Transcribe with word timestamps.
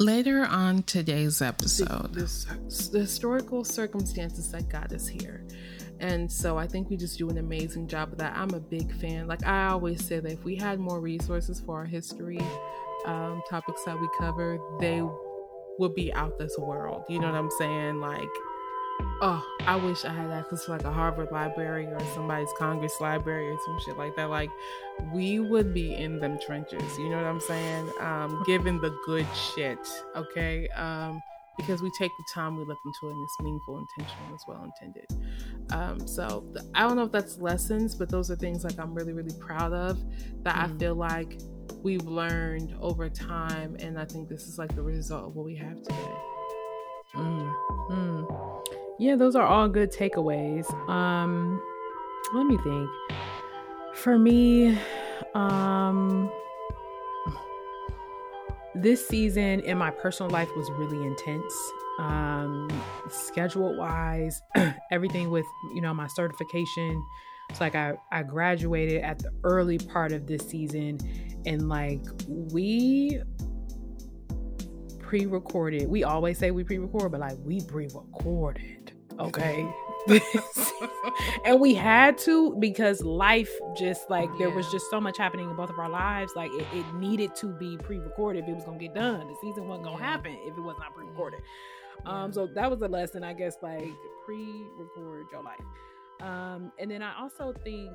Later 0.00 0.44
on 0.44 0.82
today's 0.82 1.40
episode, 1.40 2.14
the, 2.14 2.22
the, 2.22 2.88
the 2.92 2.98
historical 2.98 3.62
circumstances 3.62 4.50
that 4.50 4.68
got 4.68 4.92
us 4.92 5.06
here. 5.06 5.44
And 6.00 6.30
so 6.30 6.58
I 6.58 6.66
think 6.66 6.90
we 6.90 6.96
just 6.96 7.16
do 7.16 7.30
an 7.30 7.38
amazing 7.38 7.86
job 7.86 8.10
of 8.10 8.18
that. 8.18 8.36
I'm 8.36 8.50
a 8.54 8.60
big 8.60 8.92
fan. 9.00 9.28
Like 9.28 9.46
I 9.46 9.68
always 9.68 10.04
say 10.04 10.18
that 10.18 10.32
if 10.32 10.42
we 10.42 10.56
had 10.56 10.80
more 10.80 11.00
resources 11.00 11.60
for 11.60 11.76
our 11.76 11.84
history 11.84 12.40
um, 13.06 13.40
topics 13.48 13.84
that 13.84 14.00
we 14.00 14.08
cover, 14.18 14.58
they 14.80 15.00
would 15.78 15.94
be 15.94 16.12
out 16.14 16.40
this 16.40 16.58
world. 16.58 17.04
You 17.08 17.20
know 17.20 17.30
what 17.30 17.38
I'm 17.38 17.50
saying? 17.52 18.00
Like 18.00 18.28
oh, 19.20 19.44
I 19.60 19.76
wish 19.76 20.04
I 20.04 20.12
had 20.12 20.30
access 20.30 20.66
to 20.66 20.72
like 20.72 20.84
a 20.84 20.92
Harvard 20.92 21.30
library 21.32 21.86
or 21.86 22.00
somebody's 22.14 22.52
Congress 22.58 23.00
library 23.00 23.48
or 23.48 23.58
some 23.64 23.78
shit 23.80 23.96
like 23.96 24.16
that. 24.16 24.30
Like, 24.30 24.50
we 25.12 25.40
would 25.40 25.72
be 25.72 25.94
in 25.94 26.20
them 26.20 26.38
trenches. 26.44 26.98
You 26.98 27.10
know 27.10 27.16
what 27.16 27.26
I'm 27.26 27.40
saying? 27.40 27.90
Um, 28.00 28.42
given 28.46 28.80
the 28.80 28.96
good 29.06 29.26
shit, 29.34 29.78
okay? 30.14 30.68
Um, 30.70 31.22
because 31.56 31.82
we 31.82 31.90
take 31.92 32.10
the 32.18 32.24
time 32.32 32.56
we 32.56 32.64
look 32.64 32.78
into 32.84 33.08
it 33.08 33.12
and 33.12 33.24
it's 33.24 33.40
meaningful, 33.40 33.78
intentional, 33.78 34.34
as 34.34 34.42
well 34.46 34.64
intended. 34.64 35.06
Um, 35.70 36.06
so 36.06 36.44
I 36.74 36.82
don't 36.82 36.96
know 36.96 37.04
if 37.04 37.12
that's 37.12 37.38
lessons, 37.38 37.94
but 37.94 38.08
those 38.08 38.30
are 38.30 38.36
things 38.36 38.64
like 38.64 38.78
I'm 38.78 38.92
really, 38.92 39.12
really 39.12 39.34
proud 39.38 39.72
of 39.72 40.02
that 40.42 40.56
mm. 40.56 40.74
I 40.74 40.78
feel 40.78 40.96
like 40.96 41.38
we've 41.82 42.04
learned 42.04 42.74
over 42.80 43.08
time, 43.08 43.76
and 43.78 43.98
I 43.98 44.04
think 44.04 44.28
this 44.28 44.46
is 44.46 44.58
like 44.58 44.74
the 44.74 44.82
result 44.82 45.28
of 45.28 45.36
what 45.36 45.44
we 45.44 45.54
have 45.56 45.80
today. 45.82 46.16
Mm. 47.14 48.83
Yeah, 48.98 49.16
those 49.16 49.34
are 49.34 49.46
all 49.46 49.68
good 49.68 49.92
takeaways. 49.92 50.72
Um, 50.88 51.60
let 52.32 52.46
me 52.46 52.56
think. 52.58 52.88
For 53.94 54.18
me, 54.18 54.78
um, 55.34 56.30
this 58.74 59.06
season 59.06 59.60
in 59.60 59.78
my 59.78 59.90
personal 59.90 60.30
life 60.30 60.48
was 60.56 60.70
really 60.72 61.04
intense. 61.04 61.54
Um, 61.98 62.68
schedule 63.08 63.76
wise, 63.76 64.40
everything 64.90 65.30
with 65.30 65.46
you 65.74 65.80
know 65.80 65.94
my 65.94 66.06
certification. 66.08 67.02
It's 67.50 67.60
like 67.60 67.74
I 67.74 67.94
I 68.12 68.22
graduated 68.22 69.02
at 69.02 69.18
the 69.18 69.30
early 69.44 69.78
part 69.78 70.12
of 70.12 70.26
this 70.26 70.48
season, 70.48 70.98
and 71.46 71.68
like 71.68 72.00
we 72.26 73.20
pre-recorded. 75.00 75.88
We 75.88 76.02
always 76.02 76.38
say 76.38 76.50
we 76.50 76.64
pre-record, 76.64 77.12
but 77.12 77.20
like 77.20 77.36
we 77.44 77.60
pre-recorded. 77.60 78.83
Okay. 79.20 79.72
and 81.44 81.60
we 81.60 81.74
had 81.74 82.18
to 82.18 82.54
because 82.58 83.02
life 83.02 83.50
just 83.76 84.10
like 84.10 84.28
there 84.38 84.50
was 84.50 84.70
just 84.70 84.90
so 84.90 85.00
much 85.00 85.16
happening 85.16 85.48
in 85.48 85.56
both 85.56 85.70
of 85.70 85.78
our 85.78 85.88
lives 85.88 86.32
like 86.36 86.50
it, 86.54 86.66
it 86.72 86.94
needed 86.96 87.34
to 87.36 87.46
be 87.46 87.76
pre-recorded 87.78 88.44
if 88.44 88.50
it 88.50 88.54
was 88.54 88.64
gonna 88.64 88.78
get 88.78 88.94
done. 88.94 89.26
The 89.26 89.36
season 89.40 89.68
wasn't 89.68 89.86
gonna 89.86 90.02
happen 90.02 90.36
if 90.44 90.56
it 90.56 90.60
was 90.60 90.76
not 90.78 90.94
pre-recorded. 90.94 91.40
Um 92.06 92.32
so 92.32 92.46
that 92.54 92.70
was 92.70 92.82
a 92.82 92.88
lesson 92.88 93.22
i 93.24 93.32
guess 93.32 93.56
like 93.62 93.92
pre-record 94.26 95.26
your 95.32 95.42
life. 95.42 95.60
Um 96.20 96.72
and 96.78 96.90
then 96.90 97.02
i 97.02 97.18
also 97.20 97.54
think 97.64 97.90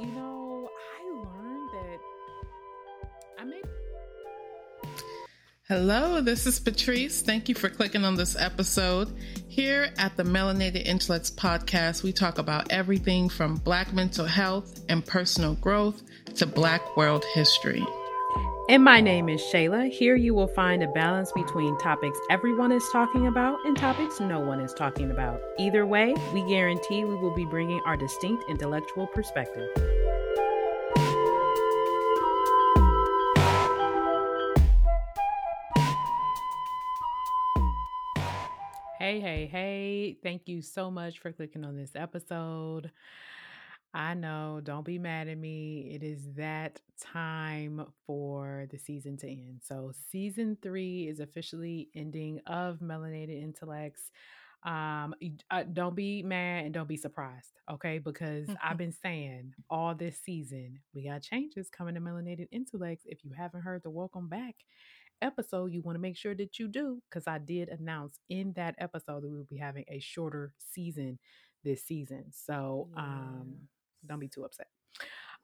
you 0.00 0.06
know 0.06 0.68
i 0.98 1.10
learned 1.14 1.70
that 1.72 1.98
i 3.38 3.44
may 3.44 3.60
Hello, 5.74 6.20
this 6.20 6.44
is 6.44 6.60
Patrice. 6.60 7.22
Thank 7.22 7.48
you 7.48 7.54
for 7.54 7.70
clicking 7.70 8.04
on 8.04 8.14
this 8.14 8.36
episode. 8.36 9.10
Here 9.48 9.90
at 9.96 10.14
the 10.18 10.22
Melanated 10.22 10.84
Intellects 10.84 11.30
podcast, 11.30 12.02
we 12.02 12.12
talk 12.12 12.36
about 12.36 12.70
everything 12.70 13.30
from 13.30 13.54
Black 13.54 13.90
mental 13.94 14.26
health 14.26 14.80
and 14.90 15.02
personal 15.06 15.54
growth 15.54 16.02
to 16.34 16.44
Black 16.44 16.94
world 16.94 17.24
history. 17.32 17.82
And 18.68 18.84
my 18.84 19.00
name 19.00 19.30
is 19.30 19.40
Shayla. 19.50 19.90
Here 19.90 20.14
you 20.14 20.34
will 20.34 20.48
find 20.48 20.82
a 20.82 20.88
balance 20.88 21.32
between 21.32 21.78
topics 21.78 22.18
everyone 22.28 22.70
is 22.70 22.86
talking 22.92 23.26
about 23.26 23.56
and 23.64 23.74
topics 23.74 24.20
no 24.20 24.40
one 24.40 24.60
is 24.60 24.74
talking 24.74 25.10
about. 25.10 25.40
Either 25.58 25.86
way, 25.86 26.14
we 26.34 26.42
guarantee 26.50 27.06
we 27.06 27.14
will 27.14 27.34
be 27.34 27.46
bringing 27.46 27.80
our 27.86 27.96
distinct 27.96 28.44
intellectual 28.50 29.06
perspective. 29.06 29.70
Hey, 39.12 39.20
hey, 39.20 39.46
hey. 39.46 40.16
Thank 40.22 40.48
you 40.48 40.62
so 40.62 40.90
much 40.90 41.18
for 41.18 41.32
clicking 41.32 41.66
on 41.66 41.76
this 41.76 41.90
episode. 41.94 42.90
I 43.92 44.14
know, 44.14 44.62
don't 44.64 44.86
be 44.86 44.98
mad 44.98 45.28
at 45.28 45.36
me. 45.36 45.90
It 45.94 46.02
is 46.02 46.32
that 46.36 46.80
time 46.98 47.84
for 48.06 48.66
the 48.70 48.78
season 48.78 49.18
to 49.18 49.28
end. 49.28 49.60
So, 49.62 49.92
season 50.10 50.56
three 50.62 51.08
is 51.08 51.20
officially 51.20 51.90
ending 51.94 52.40
of 52.46 52.78
Melanated 52.78 53.42
Intellects. 53.42 54.00
Um, 54.62 55.14
uh, 55.50 55.64
don't 55.70 55.94
be 55.94 56.22
mad 56.22 56.64
and 56.64 56.72
don't 56.72 56.88
be 56.88 56.96
surprised, 56.96 57.60
okay? 57.70 57.98
Because 57.98 58.46
mm-hmm. 58.46 58.66
I've 58.66 58.78
been 58.78 58.92
saying 58.92 59.52
all 59.68 59.94
this 59.94 60.16
season 60.24 60.78
we 60.94 61.06
got 61.06 61.20
changes 61.20 61.68
coming 61.68 61.96
to 61.96 62.00
Melanated 62.00 62.48
Intellects. 62.50 63.04
If 63.04 63.26
you 63.26 63.32
haven't 63.36 63.60
heard 63.60 63.82
the 63.82 63.90
welcome 63.90 64.28
back, 64.28 64.54
episode, 65.22 65.72
you 65.72 65.82
want 65.82 65.96
to 65.96 66.00
make 66.00 66.16
sure 66.16 66.34
that 66.34 66.58
you 66.58 66.68
do, 66.68 67.00
because 67.08 67.26
I 67.26 67.38
did 67.38 67.68
announce 67.68 68.18
in 68.28 68.52
that 68.56 68.74
episode 68.78 69.22
that 69.22 69.30
we 69.30 69.36
will 69.36 69.44
be 69.44 69.56
having 69.56 69.84
a 69.88 70.00
shorter 70.00 70.52
season 70.58 71.18
this 71.64 71.84
season. 71.84 72.24
So 72.32 72.88
um, 72.96 73.54
don't 74.06 74.20
be 74.20 74.28
too 74.28 74.44
upset. 74.44 74.66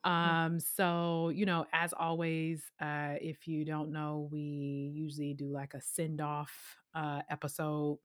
Um, 0.04 0.60
so 0.60 1.30
you 1.30 1.46
know, 1.46 1.66
as 1.72 1.92
always, 1.92 2.62
uh, 2.80 3.14
if 3.20 3.48
you 3.48 3.64
don't 3.64 3.92
know, 3.92 4.28
we 4.30 4.92
usually 4.94 5.34
do 5.34 5.46
like 5.46 5.74
a 5.74 5.80
send 5.80 6.20
off 6.20 6.76
uh 6.94 7.20
episode 7.30 7.98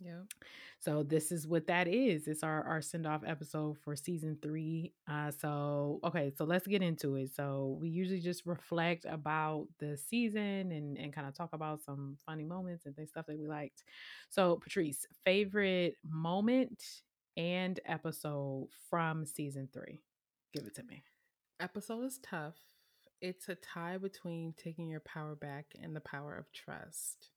yeah. 0.00 0.22
So 0.78 1.02
this 1.02 1.30
is 1.30 1.46
what 1.46 1.66
that 1.66 1.86
is. 1.86 2.26
It's 2.26 2.42
our 2.42 2.62
our 2.64 2.80
send 2.80 3.06
off 3.06 3.22
episode 3.26 3.76
for 3.84 3.94
season 3.94 4.38
three. 4.40 4.94
Uh, 5.06 5.30
so 5.30 6.00
okay, 6.04 6.32
so 6.36 6.44
let's 6.44 6.66
get 6.66 6.82
into 6.82 7.16
it. 7.16 7.34
So 7.34 7.76
we 7.80 7.90
usually 7.90 8.20
just 8.20 8.46
reflect 8.46 9.04
about 9.04 9.66
the 9.78 9.96
season 9.98 10.72
and 10.72 10.96
and 10.96 11.12
kind 11.12 11.28
of 11.28 11.34
talk 11.34 11.50
about 11.52 11.82
some 11.82 12.16
funny 12.24 12.44
moments 12.44 12.86
and 12.86 12.96
things 12.96 13.10
stuff 13.10 13.26
that 13.26 13.38
we 13.38 13.46
liked. 13.46 13.84
So 14.30 14.56
Patrice, 14.56 15.06
favorite 15.24 15.96
moment 16.08 16.82
and 17.36 17.78
episode 17.84 18.68
from 18.88 19.26
season 19.26 19.68
three. 19.72 20.00
Give 20.54 20.66
it 20.66 20.74
to 20.76 20.82
me. 20.84 21.04
Episode 21.60 22.04
is 22.04 22.18
tough. 22.22 22.54
It's 23.20 23.50
a 23.50 23.54
tie 23.54 23.98
between 23.98 24.54
taking 24.56 24.88
your 24.88 25.00
power 25.00 25.34
back 25.34 25.66
and 25.80 25.94
the 25.94 26.00
power 26.00 26.34
of 26.36 26.50
trust. 26.52 27.28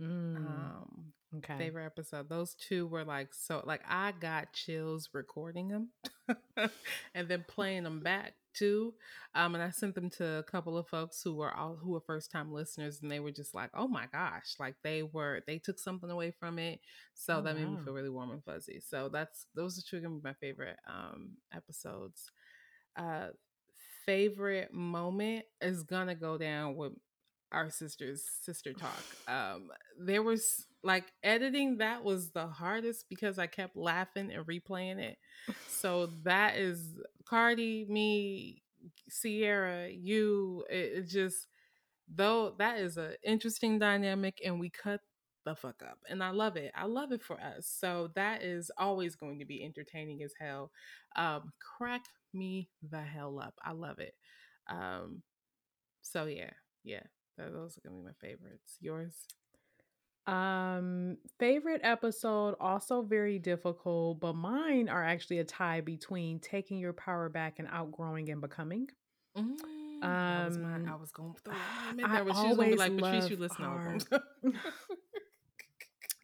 Mm. 0.00 0.36
Um, 0.36 1.12
okay. 1.38 1.58
Favorite 1.58 1.86
episode. 1.86 2.28
Those 2.28 2.54
two 2.54 2.86
were 2.86 3.04
like 3.04 3.34
so. 3.34 3.62
Like 3.64 3.82
I 3.88 4.12
got 4.12 4.52
chills 4.52 5.08
recording 5.12 5.68
them, 5.68 5.88
and 7.14 7.28
then 7.28 7.44
playing 7.48 7.84
them 7.84 8.00
back 8.00 8.34
too. 8.54 8.94
Um, 9.34 9.54
and 9.54 9.62
I 9.62 9.70
sent 9.70 9.94
them 9.94 10.10
to 10.10 10.38
a 10.38 10.42
couple 10.42 10.76
of 10.76 10.88
folks 10.88 11.20
who 11.22 11.34
were 11.34 11.52
all 11.52 11.76
who 11.76 11.90
were 11.90 12.00
first 12.00 12.30
time 12.30 12.52
listeners, 12.52 13.00
and 13.02 13.10
they 13.10 13.20
were 13.20 13.32
just 13.32 13.54
like, 13.54 13.70
"Oh 13.74 13.88
my 13.88 14.06
gosh!" 14.12 14.54
Like 14.58 14.76
they 14.82 15.02
were 15.02 15.42
they 15.46 15.58
took 15.58 15.78
something 15.78 16.10
away 16.10 16.32
from 16.38 16.58
it. 16.58 16.80
So 17.14 17.38
oh, 17.38 17.42
that 17.42 17.56
made 17.56 17.66
wow. 17.66 17.76
me 17.76 17.84
feel 17.84 17.94
really 17.94 18.10
warm 18.10 18.30
and 18.30 18.44
fuzzy. 18.44 18.80
So 18.80 19.08
that's 19.08 19.46
those 19.54 19.78
are 19.78 19.82
two 19.82 20.00
gonna 20.00 20.16
be 20.16 20.20
my 20.22 20.34
favorite 20.34 20.76
um 20.88 21.30
episodes. 21.52 22.30
Uh, 22.96 23.28
favorite 24.06 24.72
moment 24.72 25.44
is 25.60 25.82
gonna 25.82 26.14
go 26.14 26.38
down 26.38 26.76
with 26.76 26.92
our 27.52 27.70
sisters 27.70 28.24
sister 28.42 28.74
talk 28.74 29.16
um 29.26 29.68
there 29.98 30.22
was 30.22 30.66
like 30.82 31.12
editing 31.22 31.78
that 31.78 32.04
was 32.04 32.30
the 32.30 32.46
hardest 32.46 33.06
because 33.08 33.38
i 33.38 33.46
kept 33.46 33.76
laughing 33.76 34.30
and 34.32 34.46
replaying 34.46 34.98
it. 34.98 35.18
So 35.66 36.06
that 36.24 36.56
is 36.56 36.94
cardi 37.28 37.86
me 37.88 38.62
sierra 39.08 39.88
you 39.88 40.64
it, 40.70 40.98
it 40.98 41.08
just 41.08 41.46
though 42.14 42.54
that 42.58 42.78
is 42.78 42.96
an 42.96 43.14
interesting 43.24 43.78
dynamic 43.78 44.40
and 44.44 44.58
we 44.60 44.70
cut 44.70 45.00
the 45.44 45.54
fuck 45.54 45.82
up 45.82 45.98
and 46.08 46.22
i 46.22 46.30
love 46.30 46.56
it. 46.56 46.72
I 46.76 46.84
love 46.86 47.12
it 47.12 47.22
for 47.22 47.40
us. 47.40 47.66
So 47.66 48.10
that 48.14 48.42
is 48.42 48.70
always 48.78 49.16
going 49.16 49.38
to 49.38 49.44
be 49.46 49.64
entertaining 49.64 50.22
as 50.22 50.34
hell. 50.38 50.70
Um 51.16 51.52
crack 51.78 52.02
me 52.34 52.70
the 52.88 53.00
hell 53.02 53.40
up. 53.40 53.54
I 53.64 53.72
love 53.72 53.98
it. 53.98 54.14
Um 54.68 55.22
so 56.02 56.26
yeah 56.26 56.50
yeah 56.84 57.02
those 57.50 57.78
are 57.78 57.80
gonna 57.80 58.00
be 58.00 58.04
my 58.04 58.12
favorites. 58.20 58.76
Yours? 58.80 59.26
Um, 60.26 61.16
favorite 61.38 61.80
episode 61.82 62.54
also 62.60 63.00
very 63.00 63.38
difficult, 63.38 64.20
but 64.20 64.34
mine 64.34 64.90
are 64.90 65.02
actually 65.02 65.38
a 65.38 65.44
tie 65.44 65.80
between 65.80 66.38
taking 66.38 66.78
your 66.78 66.92
power 66.92 67.30
back 67.30 67.58
and 67.58 67.66
outgrowing 67.72 68.28
and 68.28 68.40
becoming. 68.40 68.88
Mm, 69.34 69.42
um, 69.42 69.58
that 70.02 70.48
was 70.48 70.58
mine. 70.58 70.88
I 70.90 70.96
was 70.96 71.12
going 71.12 71.34
through. 71.42 71.54
I, 72.04 72.18
I 72.18 72.22
was 72.22 72.36
always 72.36 72.76
like, 72.76 72.96
Patrice, 72.98 73.30
you 73.30 73.36
listen 73.36 74.00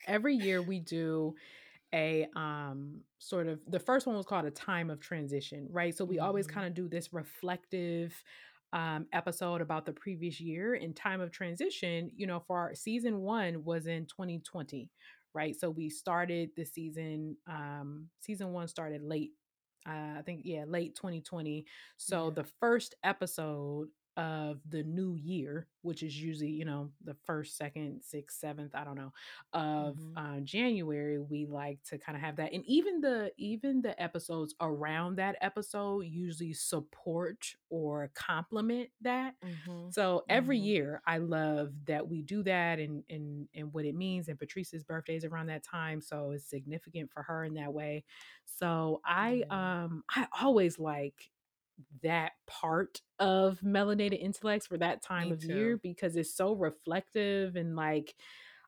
Every 0.06 0.34
year 0.34 0.60
we 0.60 0.80
do 0.80 1.34
a 1.94 2.26
um 2.36 3.00
sort 3.18 3.46
of 3.46 3.60
the 3.68 3.78
first 3.78 4.06
one 4.06 4.16
was 4.16 4.26
called 4.26 4.44
a 4.44 4.50
time 4.50 4.90
of 4.90 5.00
transition, 5.00 5.66
right? 5.70 5.96
So 5.96 6.04
we 6.04 6.16
mm-hmm. 6.16 6.26
always 6.26 6.46
kind 6.46 6.66
of 6.66 6.74
do 6.74 6.88
this 6.88 7.12
reflective 7.12 8.22
um, 8.74 9.06
episode 9.14 9.62
about 9.62 9.86
the 9.86 9.92
previous 9.94 10.40
year 10.40 10.74
in 10.74 10.94
time 10.94 11.22
of 11.22 11.32
transition, 11.32 12.10
you 12.16 12.26
know, 12.26 12.40
for 12.46 12.58
our 12.58 12.74
season 12.76 13.20
one 13.20 13.64
was 13.64 13.86
in 13.86 14.06
2020, 14.06 14.90
right? 15.34 15.56
So 15.58 15.70
we 15.70 15.90
started 15.90 16.50
the 16.56 16.66
season, 16.66 17.36
um, 17.48 18.08
season 18.20 18.52
one 18.52 18.68
started 18.68 19.02
late. 19.02 19.32
Uh, 19.86 20.18
I 20.18 20.22
think, 20.24 20.42
yeah, 20.44 20.64
late 20.66 20.96
2020. 20.96 21.66
So 21.98 22.26
Yeah. 22.28 22.34
the 22.36 22.44
first 22.60 22.94
episode 23.04 23.88
of 24.16 24.60
the 24.68 24.82
new 24.82 25.14
year, 25.16 25.68
which 25.82 26.02
is 26.02 26.20
usually, 26.20 26.50
you 26.50 26.64
know, 26.64 26.90
the 27.04 27.14
first, 27.24 27.56
second, 27.56 28.02
sixth, 28.02 28.38
seventh, 28.38 28.74
I 28.74 28.84
don't 28.84 28.96
know, 28.96 29.12
of 29.52 29.98
Mhm. 29.98 30.16
uh, 30.16 30.40
January, 30.40 31.18
we 31.20 31.46
like 31.46 31.82
to 31.84 31.98
kind 31.98 32.16
of 32.16 32.22
have 32.22 32.36
that. 32.36 32.52
And 32.52 32.64
even 32.66 33.00
the 33.00 33.32
even 33.38 33.82
the 33.82 34.00
episodes 34.02 34.54
around 34.60 35.16
that 35.16 35.36
episode 35.40 36.02
usually 36.02 36.52
support 36.52 37.54
or 37.70 38.10
complement 38.14 38.90
that. 39.00 39.34
Mhm. 39.42 39.94
So 39.94 40.24
every 40.28 40.58
Mhm. 40.58 40.58
year 40.58 41.02
I 41.06 41.18
love 41.18 41.72
that 41.86 42.08
we 42.08 42.22
do 42.22 42.42
that 42.44 42.78
and 42.80 43.04
and 43.08 43.48
and 43.54 43.72
what 43.72 43.84
it 43.84 43.94
means. 43.94 44.28
And 44.28 44.38
Patrice's 44.38 44.82
birthday 44.82 45.16
is 45.16 45.24
around 45.24 45.46
that 45.46 45.62
time. 45.62 46.00
So 46.00 46.32
it's 46.32 46.48
significant 46.48 47.12
for 47.12 47.22
her 47.22 47.44
in 47.44 47.54
that 47.54 47.72
way. 47.72 48.04
So 48.44 49.00
I 49.04 49.44
um 49.50 50.04
I 50.10 50.26
always 50.40 50.78
like 50.78 51.30
that 52.02 52.32
part 52.46 53.00
of 53.18 53.60
melanated 53.60 54.20
intellects 54.20 54.66
for 54.66 54.78
that 54.78 55.02
time 55.02 55.30
Me 55.30 55.32
of 55.32 55.42
year 55.44 55.76
because 55.78 56.16
it's 56.16 56.34
so 56.34 56.52
reflective 56.54 57.56
and 57.56 57.76
like 57.76 58.14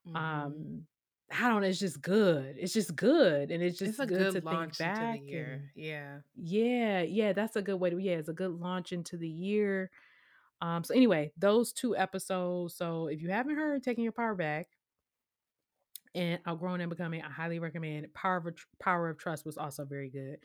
Mhm. 0.05 0.55
um 0.55 0.87
I 1.33 1.49
don't 1.49 1.63
know, 1.63 1.69
it's 1.69 1.81
just 1.81 2.03
good. 2.03 2.57
It's 2.59 2.73
just 2.73 2.97
good. 2.97 3.51
And 3.51 3.63
it's 3.63 3.79
It's 3.83 3.99
just 3.99 4.01
a 4.01 4.07
good 4.07 4.29
to 4.31 4.41
good 4.41 4.43
think 4.43 4.77
launch 4.77 4.85
into 4.85 5.07
the 5.07 5.17
back 5.17 5.19
year. 5.19 5.63
and 5.63 5.71
Yeah. 5.75 6.21
yeah, 6.37 7.03
yeah, 7.03 7.33
that's 7.33 7.57
a 7.57 7.63
good 7.63 7.77
way 7.81 7.91
to 7.91 7.99
yeah, 7.99 8.17
it's 8.17 8.29
a 8.29 8.35
good 8.35 8.53
launch 8.53 8.93
into 8.93 9.17
the 9.19 9.29
year. 9.29 9.91
Um 10.63 10.85
so 10.85 10.95
anyway, 10.95 11.33
those 11.37 11.73
two 11.73 11.97
episodes. 11.97 12.75
So 12.77 13.09
if 13.09 13.23
you 13.23 13.31
haven't 13.31 13.57
heard 13.57 13.83
Taking 13.85 14.05
Your 14.05 14.13
Power 14.13 14.35
Back 14.37 14.69
and 16.15 16.41
Outgrown 16.47 16.81
and 16.81 16.91
Becoming, 16.91 17.23
I 17.23 17.31
highly 17.31 17.59
recommend. 17.59 18.13
Power 18.15 18.37
of 18.39 18.57
Power 18.79 19.11
of 19.11 19.19
Trust 19.19 19.45
was 19.45 19.59
also 19.59 19.85
very 19.85 20.09
good. 20.11 20.39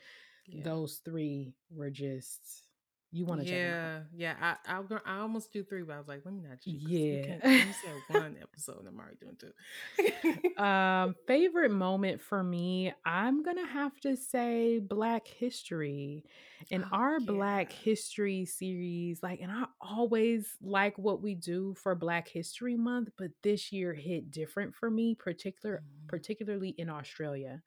Yeah. 0.52 0.64
Those 0.64 1.00
three 1.04 1.56
were 1.70 1.90
just 1.90 2.66
you 3.12 3.26
want 3.26 3.40
to 3.40 3.46
check. 3.46 3.62
Yeah, 3.64 4.04
yeah. 4.14 4.56
I 4.66 4.78
I, 4.78 4.82
I 5.06 5.18
almost 5.20 5.52
do 5.52 5.62
three, 5.64 5.82
but 5.82 5.94
I 5.94 5.98
was 5.98 6.08
like, 6.08 6.22
let 6.24 6.34
me 6.34 6.40
not. 6.42 6.58
'cause 6.62 6.64
Yeah. 6.64 7.40
You 7.56 7.72
said 7.72 8.02
one 8.08 8.36
episode, 8.40 8.80
and 8.80 8.88
I'm 8.88 8.98
already 8.98 9.16
doing 9.16 9.36
two. 9.36 9.52
um 10.56 11.14
favorite 11.26 11.70
moment 11.70 12.20
for 12.20 12.42
me 12.42 12.92
i'm 13.04 13.42
gonna 13.42 13.66
have 13.66 13.98
to 14.00 14.16
say 14.16 14.78
black 14.78 15.26
history 15.26 16.24
in 16.70 16.84
Oh, 16.84 16.92
our 16.92 17.20
black 17.20 17.72
history 17.72 18.44
series 18.44 19.22
like 19.22 19.40
and 19.40 19.50
i 19.50 19.64
always 19.80 20.56
like 20.60 20.96
what 20.98 21.22
we 21.22 21.34
do 21.34 21.74
for 21.74 21.94
black 21.94 22.28
history 22.28 22.76
month 22.76 23.08
but 23.16 23.30
this 23.42 23.72
year 23.72 23.94
hit 23.94 24.30
different 24.30 24.74
for 24.74 24.90
me 24.90 25.14
particular 25.14 25.82
Mhm. 25.82 26.08
particularly 26.08 26.70
in 26.70 26.90
australia 26.90 27.62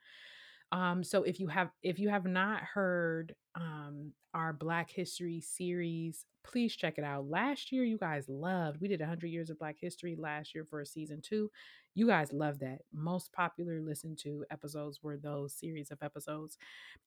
um 0.75 1.04
so 1.04 1.24
if 1.24 1.39
you 1.39 1.48
have 1.48 1.69
if 1.83 2.00
you 2.00 2.10
have 2.10 2.25
not 2.25 2.62
heard 2.62 3.33
um 3.56 4.12
our 4.36 4.54
black 4.54 4.92
history 4.92 5.42
series 5.42 6.25
please 6.44 6.75
check 6.75 7.00
it 7.00 7.04
out. 7.04 7.25
Last 7.27 7.72
year 7.72 7.83
you 7.83 7.98
guys 7.98 8.30
loved 8.30 8.80
we 8.81 8.88
did 8.88 9.00
100 9.00 9.27
years 9.30 9.50
of 9.50 9.57
black 9.60 9.77
history 9.81 10.16
last 10.19 10.54
year 10.54 10.66
for 10.66 10.86
season 10.86 11.22
two. 11.24 11.50
You 11.95 12.07
guys 12.07 12.33
loved 12.33 12.60
that. 12.60 12.81
Most 12.94 13.33
popular 13.33 13.81
listened 13.81 14.19
to 14.24 14.45
episodes 14.51 15.00
were 15.01 15.18
those 15.18 15.56
series 15.57 15.92
of 15.92 16.04
episodes. 16.04 16.57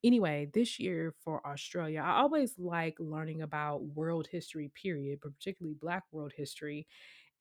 Anyway 0.04 0.48
this 0.54 0.78
year 0.80 1.14
for 1.24 1.46
australia 1.46 2.00
i 2.04 2.12
always 2.20 2.54
like 2.58 2.96
learning 3.00 3.42
about 3.42 3.84
world 3.84 4.28
history 4.30 4.70
period 4.80 5.18
but 5.22 5.34
particularly 5.34 5.76
black 5.80 6.04
world 6.12 6.32
history. 6.36 6.86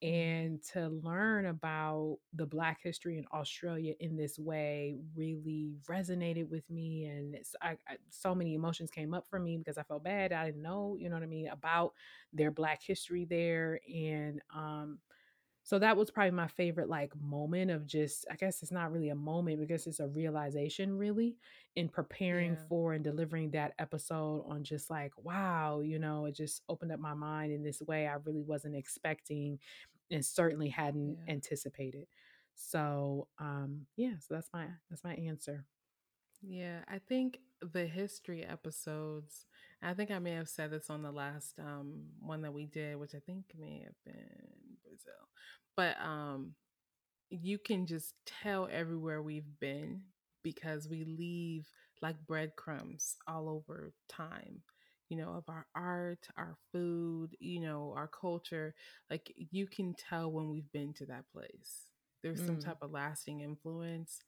And 0.03 0.61
to 0.61 0.89
learn 1.03 1.47
about 1.47 2.17
the 2.33 2.45
black 2.45 2.79
history 2.83 3.17
in 3.17 3.25
australia 3.33 3.93
in 3.99 4.15
this 4.15 4.37
way 4.37 4.95
really 5.15 5.71
resonated 5.89 6.47
with 6.49 6.69
me 6.69 7.05
and 7.05 7.35
I, 7.63 7.69
I, 7.87 7.97
so 8.11 8.35
many 8.35 8.53
emotions 8.53 8.91
came 8.91 9.15
up 9.15 9.25
for 9.27 9.39
me 9.39 9.57
because 9.57 9.77
i 9.77 9.83
felt 9.83 10.03
bad 10.03 10.31
i 10.33 10.45
didn't 10.45 10.61
know 10.61 10.97
you 10.99 11.09
know 11.09 11.15
what 11.15 11.23
i 11.23 11.27
mean 11.27 11.47
about 11.47 11.93
their 12.31 12.51
black 12.51 12.81
history 12.83 13.25
there 13.25 13.79
and 13.91 14.39
um 14.55 14.99
so 15.67 15.79
that 15.79 15.97
was 15.97 16.09
probably 16.09 16.31
my 16.31 16.47
favorite 16.47 16.89
like 16.89 17.13
moment 17.19 17.71
of 17.71 17.85
just 17.85 18.25
i 18.31 18.35
guess 18.35 18.61
it's 18.63 18.71
not 18.71 18.91
really 18.91 19.09
a 19.09 19.15
moment 19.15 19.59
because 19.59 19.85
it's 19.87 19.99
a 19.99 20.07
realization 20.07 20.97
really 20.97 21.35
in 21.75 21.89
preparing 21.89 22.55
Yeah. 22.55 22.65
for 22.69 22.93
and 22.93 23.03
delivering 23.03 23.51
that 23.51 23.73
episode 23.79 24.43
on 24.47 24.63
just 24.63 24.89
like 24.89 25.11
wow 25.17 25.81
you 25.81 25.99
know 25.99 26.25
it 26.25 26.35
just 26.35 26.61
opened 26.69 26.91
up 26.91 26.99
my 26.99 27.13
mind 27.13 27.51
in 27.51 27.63
this 27.63 27.81
way 27.81 28.07
i 28.07 28.13
really 28.25 28.43
wasn't 28.43 28.75
expecting 28.75 29.59
and 30.11 30.25
certainly 30.25 30.69
hadn't 30.69 31.17
Yeah. 31.17 31.25
anticipated 31.27 32.07
so 32.55 33.27
um 33.39 33.85
yeah 33.97 34.13
so 34.19 34.33
that's 34.33 34.49
my 34.53 34.67
that's 34.89 35.03
my 35.03 35.13
answer 35.15 35.65
Yeah, 36.41 36.83
I 36.87 36.99
think 36.99 37.39
the 37.61 37.85
history 37.85 38.43
episodes. 38.45 39.45
I 39.81 39.93
think 39.93 40.11
I 40.11 40.19
may 40.19 40.31
have 40.31 40.49
said 40.49 40.71
this 40.71 40.89
on 40.89 41.01
the 41.03 41.11
last 41.11 41.59
um 41.59 42.03
one 42.19 42.41
that 42.41 42.53
we 42.53 42.65
did, 42.65 42.97
which 42.99 43.15
I 43.15 43.19
think 43.19 43.45
may 43.59 43.83
have 43.83 43.95
been 44.05 44.77
Brazil. 44.83 45.27
But 45.75 45.99
um 46.01 46.53
you 47.29 47.57
can 47.57 47.85
just 47.85 48.13
tell 48.25 48.67
everywhere 48.71 49.21
we've 49.21 49.59
been 49.59 50.01
because 50.43 50.87
we 50.87 51.03
leave 51.05 51.67
like 52.01 52.15
breadcrumbs 52.27 53.15
all 53.27 53.49
over 53.49 53.91
time 54.09 54.61
you 55.09 55.17
know 55.17 55.31
of 55.33 55.43
our 55.47 55.65
art 55.75 56.27
our 56.37 56.55
food 56.71 57.35
you 57.39 57.59
know 57.59 57.93
our 57.95 58.07
culture 58.07 58.73
like 59.09 59.33
you 59.51 59.67
can 59.67 59.93
tell 59.95 60.31
when 60.31 60.49
we've 60.49 60.71
been 60.71 60.93
to 60.93 61.05
that 61.05 61.23
place 61.33 61.87
there's 62.23 62.43
some 62.43 62.57
Mm. 62.57 62.59
type 62.59 62.77
of 62.81 62.91
lasting 62.91 63.41
influence 63.41 64.19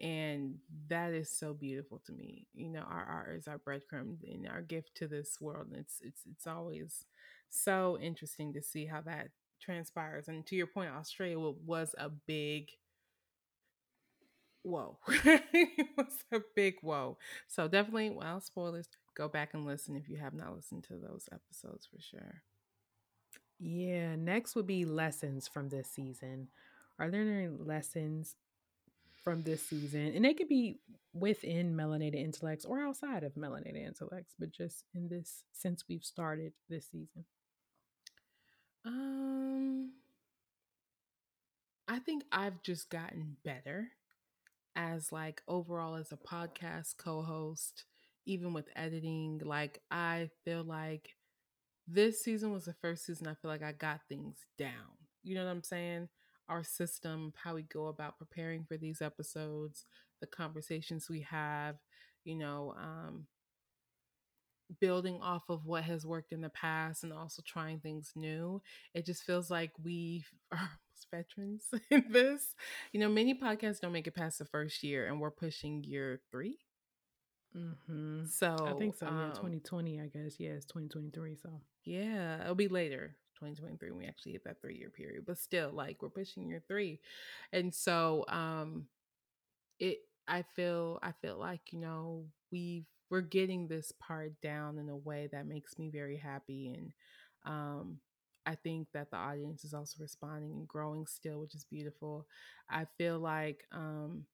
and 0.00 0.56
that 0.88 1.12
is 1.12 1.30
so 1.30 1.54
beautiful 1.54 2.02
to 2.04 2.12
me 2.12 2.46
you 2.54 2.68
know 2.68 2.80
our 2.82 3.04
art 3.04 3.36
is 3.36 3.48
our 3.48 3.58
breadcrumb 3.58 4.16
and 4.24 4.46
our 4.46 4.60
gift 4.60 4.90
to 4.94 5.08
this 5.08 5.38
world 5.40 5.68
and 5.70 5.76
it's 5.80 6.00
it's 6.02 6.22
it's 6.30 6.46
always 6.46 7.06
so 7.48 7.98
interesting 8.00 8.52
to 8.52 8.62
see 8.62 8.86
how 8.86 9.00
that 9.00 9.28
transpires. 9.60 10.28
And 10.28 10.44
to 10.46 10.56
your 10.56 10.66
point, 10.66 10.90
Australia 10.90 11.38
was 11.38 11.94
a 11.98 12.10
big 12.10 12.68
whoa. 14.62 14.98
it 15.08 15.88
was 15.96 16.24
a 16.32 16.40
big 16.54 16.76
whoa. 16.82 17.18
So 17.46 17.68
definitely, 17.68 18.10
well, 18.10 18.40
spoilers. 18.40 18.88
Go 19.16 19.28
back 19.28 19.54
and 19.54 19.64
listen 19.64 19.96
if 19.96 20.08
you 20.08 20.16
have 20.18 20.34
not 20.34 20.54
listened 20.54 20.84
to 20.84 20.94
those 20.94 21.28
episodes 21.32 21.86
for 21.86 22.00
sure. 22.00 22.42
yeah 23.58 24.14
next 24.16 24.54
would 24.54 24.66
be 24.66 24.84
lessons 24.84 25.48
from 25.48 25.68
this 25.68 25.88
season 25.88 26.48
are 26.98 27.10
there 27.10 27.22
any 27.22 27.48
lessons 27.48 28.36
from 29.26 29.42
this 29.42 29.68
season 29.68 30.12
and 30.16 30.24
they 30.24 30.34
could 30.34 30.48
be 30.48 30.78
within 31.14 31.74
melanated 31.76 32.16
intellects 32.24 32.64
or 32.64 32.80
outside 32.80 33.24
of 33.24 33.34
melanated 33.34 33.84
intellects 33.86 34.34
but 34.38 34.52
just 34.52 34.84
in 34.94 35.08
this 35.08 35.44
since 35.52 35.84
we've 35.90 36.04
started 36.04 36.54
this 36.70 36.88
season 36.90 37.26
Um, 38.86 39.92
I 41.88 41.98
think 41.98 42.24
I've 42.32 42.62
just 42.62 42.90
gotten 42.90 43.36
better 43.44 43.88
as 44.76 45.12
like 45.12 45.42
overall 45.48 45.96
as 45.96 46.12
a 46.12 46.16
podcast 46.16 46.96
co-host, 46.98 47.84
even 48.26 48.52
with 48.52 48.68
editing. 48.76 49.40
Like 49.44 49.80
I 49.90 50.30
feel 50.44 50.64
like 50.64 51.16
this 51.88 52.22
season 52.22 52.52
was 52.52 52.66
the 52.66 52.74
first 52.74 53.06
season 53.06 53.28
I 53.28 53.34
feel 53.34 53.50
like 53.50 53.62
I 53.62 53.72
got 53.72 54.02
things 54.08 54.38
down. 54.58 54.98
You 55.24 55.36
know 55.36 55.44
what 55.44 55.50
I'm 55.52 55.64
saying? 55.64 56.08
Our 56.48 56.62
system, 56.64 57.32
how 57.42 57.54
we 57.54 57.62
go 57.62 57.86
about 57.86 58.18
preparing 58.18 58.64
for 58.64 58.76
these 58.76 59.00
episodes, 59.02 59.84
the 60.20 60.26
conversations 60.26 61.08
we 61.08 61.22
have, 61.22 61.76
you 62.24 62.36
know, 62.36 62.74
um, 62.78 63.26
building 64.80 65.20
off 65.22 65.44
of 65.48 65.64
what 65.66 65.84
has 65.84 66.04
worked 66.06 66.32
in 66.32 66.40
the 66.40 66.48
past 66.48 67.04
and 67.04 67.12
also 67.12 67.42
trying 67.46 67.78
things 67.80 68.12
new. 68.16 68.60
It 68.94 69.06
just 69.06 69.22
feels 69.24 69.50
like 69.50 69.72
we 69.82 70.24
are 70.52 70.70
veterans 71.10 71.64
in 71.90 72.04
this. 72.10 72.54
You 72.92 73.00
know, 73.00 73.08
many 73.08 73.34
podcasts 73.34 73.80
don't 73.80 73.92
make 73.92 74.06
it 74.06 74.14
past 74.14 74.38
the 74.38 74.44
first 74.44 74.82
year, 74.82 75.06
and 75.06 75.20
we're 75.20 75.30
pushing 75.30 75.84
year 75.84 76.20
three. 76.30 76.58
mm-hmm. 77.56 78.24
So 78.26 78.56
i 78.64 78.72
think 78.72 78.96
so 78.96 79.06
yeah 79.10 79.30
um, 79.30 79.32
2020 79.32 80.00
i 80.00 80.06
guess 80.06 80.36
yeah 80.38 80.50
it's 80.50 80.66
2023 80.66 81.36
so 81.36 81.60
Yeah, 81.84 82.42
it'll 82.42 82.54
be 82.54 82.68
later, 82.68 83.16
2023, 83.38 83.90
when 83.90 84.00
we 84.00 84.06
actually 84.06 84.32
hit 84.32 84.44
that 84.44 84.60
three 84.60 84.76
year 84.76 84.90
period. 84.90 85.24
But 85.26 85.38
still, 85.38 85.70
like 85.72 86.02
we're 86.02 86.08
pushing 86.10 86.48
year 86.48 86.62
three. 86.68 87.00
And 87.52 87.74
so 87.74 88.24
um 88.28 88.86
it 89.78 89.98
I 90.28 90.42
feel 90.42 90.98
I 91.02 91.12
feel 91.22 91.38
like, 91.38 91.60
you 91.72 91.78
know, 91.80 92.24
we've 92.50 92.86
we're 93.10 93.20
getting 93.20 93.68
this 93.68 93.92
part 94.00 94.40
down 94.42 94.78
in 94.78 94.88
a 94.88 94.96
way 94.96 95.28
that 95.32 95.46
makes 95.46 95.78
me 95.78 95.90
very 95.90 96.16
happy. 96.16 96.74
And 96.76 96.92
um 97.44 97.98
I 98.46 98.54
think 98.54 98.88
that 98.94 99.10
the 99.10 99.16
audience 99.16 99.64
is 99.64 99.74
also 99.74 99.96
responding 100.00 100.52
and 100.52 100.68
growing 100.68 101.06
still, 101.06 101.40
which 101.40 101.54
is 101.54 101.64
beautiful. 101.64 102.26
I 102.70 102.86
feel 102.98 103.18
like 103.18 103.64
um 103.72 104.24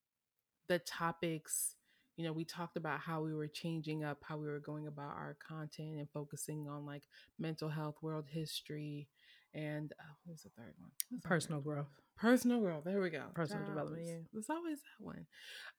the 0.68 0.78
topics 0.80 1.76
you 2.16 2.24
know, 2.24 2.32
we 2.32 2.44
talked 2.44 2.76
about 2.76 3.00
how 3.00 3.22
we 3.22 3.34
were 3.34 3.48
changing 3.48 4.04
up 4.04 4.18
how 4.22 4.36
we 4.36 4.46
were 4.46 4.60
going 4.60 4.86
about 4.86 5.10
our 5.10 5.36
content 5.46 5.98
and 5.98 6.08
focusing 6.10 6.68
on 6.68 6.84
like 6.84 7.02
mental 7.38 7.68
health, 7.68 7.96
world 8.02 8.26
history, 8.28 9.08
and 9.54 9.92
uh, 10.00 10.12
what 10.24 10.32
was 10.32 10.42
the 10.42 10.50
third 10.50 10.74
one? 10.78 11.20
Personal 11.22 11.60
growth. 11.60 11.88
Personal 12.16 12.60
growth. 12.60 12.84
There 12.84 13.00
we 13.00 13.10
go. 13.10 13.24
Personal 13.34 13.66
development. 13.66 14.06
Yeah, 14.06 14.18
there's 14.32 14.48
always 14.48 14.78
that 14.78 15.04
one. 15.04 15.26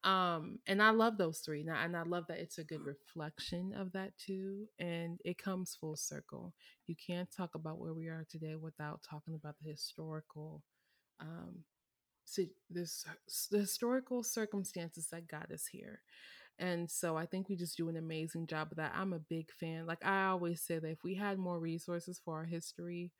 Um, 0.03 0.59
and 0.67 0.81
I 0.81 0.89
love 0.89 1.17
those 1.17 1.39
three. 1.39 1.63
Now, 1.63 1.81
and 1.81 1.95
I 1.95 2.03
love 2.03 2.25
that 2.27 2.39
it's 2.39 2.57
a 2.57 2.63
good 2.63 2.81
reflection 2.85 3.73
of 3.73 3.91
that 3.93 4.17
too. 4.17 4.67
And 4.79 5.19
it 5.23 5.37
comes 5.37 5.77
full 5.79 5.95
circle. 5.95 6.53
You 6.85 6.95
can't 6.95 7.31
talk 7.31 7.55
about 7.55 7.79
where 7.79 7.93
we 7.93 8.07
are 8.07 8.25
today 8.29 8.55
without 8.55 9.01
talking 9.09 9.35
about 9.35 9.55
the 9.61 9.69
historical, 9.69 10.63
um, 11.19 11.63
this 12.69 13.05
the 13.51 13.59
historical 13.59 14.23
circumstances 14.23 15.07
that 15.11 15.27
got 15.27 15.51
us 15.51 15.67
here. 15.67 16.01
And 16.59 16.89
so 16.89 17.17
I 17.17 17.25
think 17.25 17.49
we 17.49 17.55
just 17.55 17.77
do 17.77 17.89
an 17.89 17.97
amazing 17.97 18.47
job 18.47 18.69
of 18.71 18.77
that. 18.77 18.93
I'm 18.95 19.13
a 19.13 19.19
big 19.19 19.51
fan. 19.59 19.85
Like 19.87 20.05
I 20.05 20.25
always 20.25 20.61
say 20.61 20.79
that 20.79 20.89
if 20.89 21.03
we 21.03 21.15
had 21.15 21.37
more 21.37 21.59
resources 21.59 22.21
for 22.23 22.37
our 22.37 22.45
history 22.45 23.11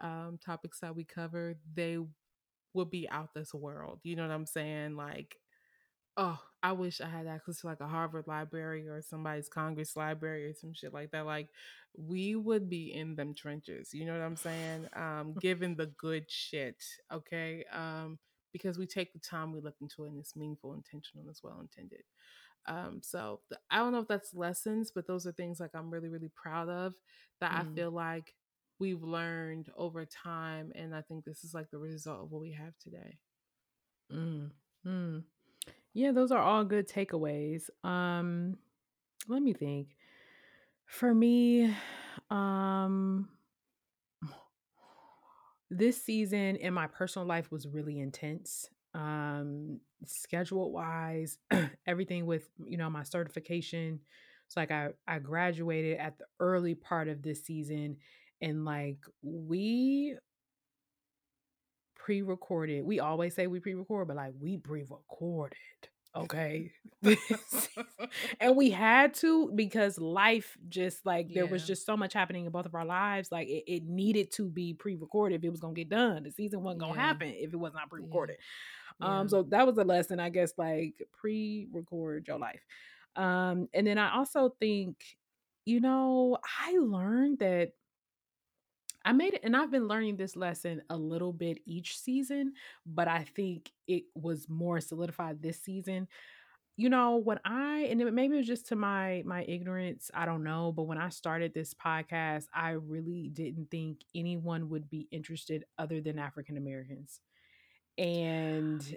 um, 0.00 0.38
topics 0.44 0.80
that 0.80 0.96
we 0.96 1.04
cover, 1.04 1.54
they 1.74 1.98
would 2.74 2.90
be 2.90 3.08
out 3.08 3.34
this 3.34 3.54
world. 3.54 4.00
You 4.02 4.16
know 4.16 4.26
what 4.26 4.34
I'm 4.34 4.46
saying? 4.46 4.96
Like, 4.96 5.36
oh, 6.16 6.40
I 6.62 6.72
wish 6.72 7.00
I 7.00 7.08
had 7.08 7.26
access 7.26 7.60
to 7.60 7.68
like 7.68 7.80
a 7.80 7.86
Harvard 7.86 8.26
library 8.26 8.88
or 8.88 9.02
somebody's 9.02 9.48
Congress 9.48 9.96
library 9.96 10.46
or 10.46 10.54
some 10.54 10.74
shit 10.74 10.92
like 10.92 11.12
that. 11.12 11.26
Like, 11.26 11.48
we 11.96 12.34
would 12.34 12.68
be 12.68 12.92
in 12.92 13.16
them 13.16 13.34
trenches. 13.34 13.92
You 13.92 14.04
know 14.04 14.12
what 14.12 14.24
I'm 14.24 14.36
saying? 14.36 14.88
Um, 14.94 15.34
given 15.40 15.76
the 15.76 15.86
good 15.86 16.30
shit, 16.30 16.82
okay? 17.12 17.64
Um, 17.72 18.18
because 18.52 18.78
we 18.78 18.86
take 18.86 19.12
the 19.12 19.18
time, 19.18 19.52
we 19.52 19.60
look 19.60 19.76
into 19.80 20.04
it, 20.04 20.10
and 20.10 20.18
it's 20.18 20.36
meaningful, 20.36 20.74
intentional, 20.74 21.28
as 21.30 21.40
well 21.42 21.60
intended. 21.60 22.02
Um, 22.66 23.00
so 23.02 23.40
the, 23.48 23.58
I 23.70 23.78
don't 23.78 23.92
know 23.92 24.00
if 24.00 24.08
that's 24.08 24.34
lessons, 24.34 24.92
but 24.94 25.06
those 25.06 25.26
are 25.26 25.32
things 25.32 25.60
like 25.60 25.70
I'm 25.74 25.90
really, 25.90 26.08
really 26.08 26.30
proud 26.34 26.68
of 26.68 26.94
that 27.40 27.52
mm. 27.52 27.60
I 27.60 27.74
feel 27.74 27.90
like 27.90 28.34
we've 28.80 29.02
learned 29.02 29.68
over 29.76 30.04
time 30.06 30.72
and 30.74 30.96
i 30.96 31.02
think 31.02 31.24
this 31.24 31.44
is 31.44 31.54
like 31.54 31.70
the 31.70 31.78
result 31.78 32.22
of 32.22 32.32
what 32.32 32.40
we 32.40 32.50
have 32.50 32.72
today 32.78 33.18
mm, 34.12 34.50
mm. 34.84 35.22
yeah 35.92 36.10
those 36.10 36.32
are 36.32 36.42
all 36.42 36.64
good 36.64 36.88
takeaways 36.88 37.68
um 37.84 38.56
let 39.28 39.42
me 39.42 39.52
think 39.52 39.88
for 40.86 41.14
me 41.14 41.72
um 42.30 43.28
this 45.70 46.02
season 46.02 46.56
in 46.56 46.74
my 46.74 46.86
personal 46.86 47.26
life 47.26 47.50
was 47.50 47.66
really 47.66 48.00
intense 48.00 48.68
um 48.94 49.78
schedule 50.04 50.72
wise 50.72 51.38
everything 51.86 52.26
with 52.26 52.48
you 52.64 52.76
know 52.76 52.90
my 52.90 53.04
certification 53.04 54.00
it's 54.50 54.56
like 54.56 54.72
I, 54.72 54.88
I 55.06 55.20
graduated 55.20 55.98
at 55.98 56.18
the 56.18 56.24
early 56.40 56.74
part 56.74 57.06
of 57.06 57.22
this 57.22 57.44
season 57.44 57.98
and 58.40 58.64
like 58.64 58.98
we 59.22 60.16
pre-recorded. 61.94 62.84
We 62.84 62.98
always 62.98 63.34
say 63.36 63.46
we 63.46 63.60
pre-record, 63.60 64.08
but 64.08 64.16
like 64.16 64.32
we 64.40 64.56
pre-recorded. 64.56 65.56
Okay. 66.16 66.72
and 68.40 68.56
we 68.56 68.70
had 68.70 69.14
to 69.14 69.50
because 69.54 69.98
life 69.98 70.56
just 70.68 71.06
like 71.06 71.26
yeah. 71.28 71.42
there 71.42 71.46
was 71.46 71.66
just 71.66 71.86
so 71.86 71.96
much 71.96 72.12
happening 72.12 72.46
in 72.46 72.52
both 72.52 72.66
of 72.66 72.74
our 72.74 72.84
lives. 72.84 73.30
Like 73.30 73.48
it, 73.48 73.64
it 73.66 73.84
needed 73.84 74.32
to 74.32 74.48
be 74.48 74.74
pre-recorded 74.74 75.36
if 75.36 75.44
it 75.44 75.50
was 75.50 75.60
gonna 75.60 75.74
get 75.74 75.88
done. 75.88 76.24
The 76.24 76.30
season 76.30 76.62
wasn't 76.62 76.80
gonna 76.80 76.94
yeah. 76.94 77.00
happen 77.00 77.34
if 77.36 77.52
it 77.52 77.56
was 77.56 77.74
not 77.74 77.90
pre-recorded. 77.90 78.36
Yeah. 79.00 79.20
Um, 79.20 79.28
so 79.28 79.42
that 79.44 79.66
was 79.66 79.78
a 79.78 79.84
lesson, 79.84 80.20
I 80.20 80.28
guess, 80.30 80.52
like 80.58 80.94
pre-record 81.12 82.26
your 82.28 82.38
life. 82.38 82.60
Um, 83.16 83.68
and 83.72 83.86
then 83.86 83.98
I 83.98 84.14
also 84.16 84.54
think, 84.60 84.96
you 85.64 85.80
know, 85.80 86.38
I 86.60 86.76
learned 86.78 87.38
that 87.38 87.72
I 89.04 89.12
made 89.12 89.34
it, 89.34 89.40
and 89.44 89.56
I've 89.56 89.70
been 89.70 89.88
learning 89.88 90.16
this 90.16 90.36
lesson 90.36 90.82
a 90.90 90.96
little 90.96 91.32
bit 91.32 91.58
each 91.66 91.98
season, 91.98 92.52
but 92.84 93.08
I 93.08 93.24
think 93.24 93.70
it 93.86 94.04
was 94.14 94.48
more 94.48 94.80
solidified 94.80 95.42
this 95.42 95.60
season. 95.60 96.08
You 96.76 96.88
know, 96.88 97.16
when 97.16 97.38
I 97.44 97.80
and 97.90 97.98
maybe 98.14 98.34
it 98.36 98.38
was 98.38 98.46
just 98.46 98.68
to 98.68 98.76
my 98.76 99.22
my 99.26 99.44
ignorance, 99.44 100.10
I 100.14 100.24
don't 100.26 100.44
know, 100.44 100.72
but 100.72 100.84
when 100.84 100.98
I 100.98 101.10
started 101.10 101.52
this 101.52 101.74
podcast, 101.74 102.46
I 102.54 102.70
really 102.70 103.28
didn't 103.28 103.70
think 103.70 104.00
anyone 104.14 104.70
would 104.70 104.88
be 104.88 105.08
interested 105.10 105.64
other 105.78 106.00
than 106.00 106.18
African 106.18 106.56
Americans. 106.56 107.20
And 107.98 108.96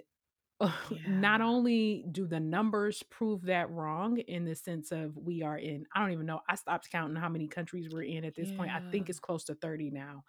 yeah. 0.60 0.98
not 1.08 1.40
only 1.40 2.04
do 2.12 2.26
the 2.26 2.38
numbers 2.38 3.02
prove 3.10 3.42
that 3.42 3.70
wrong 3.70 4.18
in 4.18 4.44
the 4.44 4.54
sense 4.54 4.92
of 4.92 5.16
we 5.16 5.42
are 5.42 5.58
in 5.58 5.84
i 5.94 6.00
don't 6.00 6.12
even 6.12 6.26
know 6.26 6.40
i 6.48 6.54
stopped 6.54 6.90
counting 6.90 7.16
how 7.16 7.28
many 7.28 7.48
countries 7.48 7.88
we're 7.90 8.02
in 8.02 8.24
at 8.24 8.34
this 8.34 8.48
yeah. 8.50 8.56
point 8.56 8.70
i 8.70 8.80
think 8.90 9.10
it's 9.10 9.18
close 9.18 9.44
to 9.44 9.54
30 9.56 9.90
now 9.90 10.22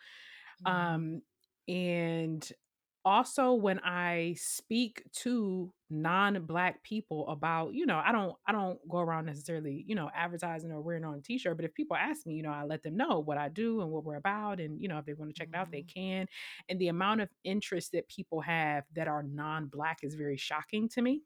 um 0.65 1.21
and 1.67 2.51
also 3.05 3.53
when 3.53 3.79
i 3.79 4.35
speak 4.37 5.03
to 5.13 5.71
non-black 5.91 6.81
people 6.83 7.27
about 7.29 7.73
you 7.73 7.85
know 7.85 8.01
i 8.03 8.11
don't 8.11 8.33
i 8.47 8.51
don't 8.51 8.79
go 8.89 8.97
around 8.97 9.25
necessarily 9.25 9.85
you 9.87 9.93
know 9.93 10.09
advertising 10.15 10.71
or 10.71 10.81
wearing 10.81 11.05
on 11.05 11.13
a 11.13 11.21
t-shirt 11.21 11.55
but 11.55 11.63
if 11.63 11.73
people 11.75 11.95
ask 11.95 12.25
me 12.25 12.33
you 12.33 12.41
know 12.41 12.51
i 12.51 12.63
let 12.63 12.81
them 12.81 12.97
know 12.97 13.19
what 13.19 13.37
i 13.37 13.47
do 13.47 13.81
and 13.81 13.91
what 13.91 14.03
we're 14.03 14.15
about 14.15 14.59
and 14.59 14.81
you 14.81 14.87
know 14.87 14.97
if 14.97 15.05
they 15.05 15.13
want 15.13 15.33
to 15.33 15.37
check 15.39 15.49
it 15.53 15.55
out 15.55 15.69
they 15.71 15.81
mm-hmm. 15.81 16.01
can 16.01 16.27
and 16.69 16.79
the 16.79 16.87
amount 16.87 17.21
of 17.21 17.29
interest 17.43 17.91
that 17.91 18.07
people 18.09 18.41
have 18.41 18.83
that 18.95 19.07
are 19.07 19.21
non-black 19.21 19.99
is 20.01 20.15
very 20.15 20.37
shocking 20.37 20.89
to 20.89 21.01
me 21.03 21.21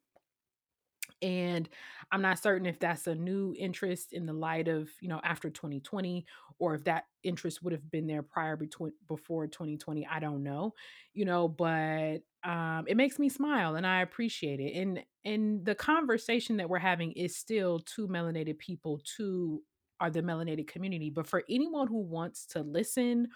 and 1.21 1.69
i'm 2.11 2.21
not 2.21 2.39
certain 2.39 2.65
if 2.65 2.79
that's 2.79 3.07
a 3.07 3.15
new 3.15 3.53
interest 3.57 4.13
in 4.13 4.25
the 4.25 4.33
light 4.33 4.67
of 4.67 4.89
you 5.01 5.07
know 5.09 5.19
after 5.23 5.49
2020 5.49 6.25
or 6.59 6.75
if 6.75 6.83
that 6.83 7.05
interest 7.23 7.63
would 7.63 7.73
have 7.73 7.89
been 7.91 8.07
there 8.07 8.23
prior 8.23 8.55
between 8.55 8.91
before 9.07 9.47
2020 9.47 10.07
i 10.07 10.19
don't 10.19 10.43
know 10.43 10.73
you 11.13 11.25
know 11.25 11.47
but 11.47 12.17
um 12.43 12.85
it 12.87 12.95
makes 12.95 13.19
me 13.19 13.29
smile 13.29 13.75
and 13.75 13.85
i 13.85 14.01
appreciate 14.01 14.59
it 14.59 14.75
and 14.75 15.03
and 15.25 15.65
the 15.65 15.75
conversation 15.75 16.57
that 16.57 16.69
we're 16.69 16.79
having 16.79 17.11
is 17.13 17.35
still 17.35 17.79
two 17.79 18.07
melanated 18.07 18.57
people 18.57 18.99
to 19.17 19.61
are 19.99 20.09
the 20.09 20.21
melanated 20.21 20.67
community 20.67 21.09
but 21.09 21.27
for 21.27 21.43
anyone 21.49 21.87
who 21.87 21.99
wants 21.99 22.45
to 22.45 22.61
listen 22.61 23.27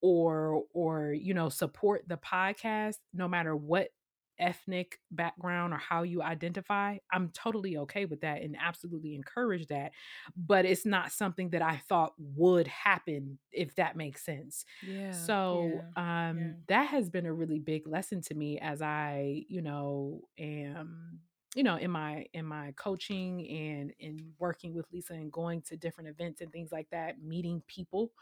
or 0.00 0.62
or 0.72 1.12
you 1.12 1.34
know 1.34 1.48
support 1.48 2.02
the 2.08 2.16
podcast 2.16 2.96
no 3.12 3.28
matter 3.28 3.54
what 3.54 3.88
ethnic 4.38 5.00
background 5.10 5.72
or 5.72 5.78
how 5.78 6.02
you 6.02 6.22
identify, 6.22 6.98
I'm 7.12 7.30
totally 7.30 7.76
okay 7.78 8.04
with 8.04 8.20
that 8.22 8.42
and 8.42 8.56
absolutely 8.60 9.14
encourage 9.14 9.66
that. 9.68 9.92
But 10.36 10.64
it's 10.64 10.86
not 10.86 11.12
something 11.12 11.50
that 11.50 11.62
I 11.62 11.80
thought 11.88 12.12
would 12.18 12.66
happen, 12.66 13.38
if 13.52 13.74
that 13.76 13.96
makes 13.96 14.24
sense. 14.24 14.64
Yeah. 14.82 15.12
So 15.12 15.82
yeah, 15.96 16.30
um 16.30 16.38
yeah. 16.38 16.52
that 16.68 16.88
has 16.88 17.10
been 17.10 17.26
a 17.26 17.32
really 17.32 17.58
big 17.58 17.86
lesson 17.86 18.20
to 18.22 18.34
me 18.34 18.58
as 18.58 18.82
I, 18.82 19.44
you 19.48 19.62
know, 19.62 20.22
am 20.38 21.20
you 21.54 21.62
know 21.62 21.76
in 21.76 21.90
my 21.90 22.26
in 22.34 22.44
my 22.44 22.72
coaching 22.76 23.48
and 23.48 23.92
in 23.98 24.32
working 24.38 24.74
with 24.74 24.86
lisa 24.92 25.14
and 25.14 25.32
going 25.32 25.62
to 25.62 25.76
different 25.76 26.08
events 26.08 26.40
and 26.42 26.52
things 26.52 26.70
like 26.70 26.86
that 26.90 27.22
meeting 27.22 27.62
people 27.66 28.12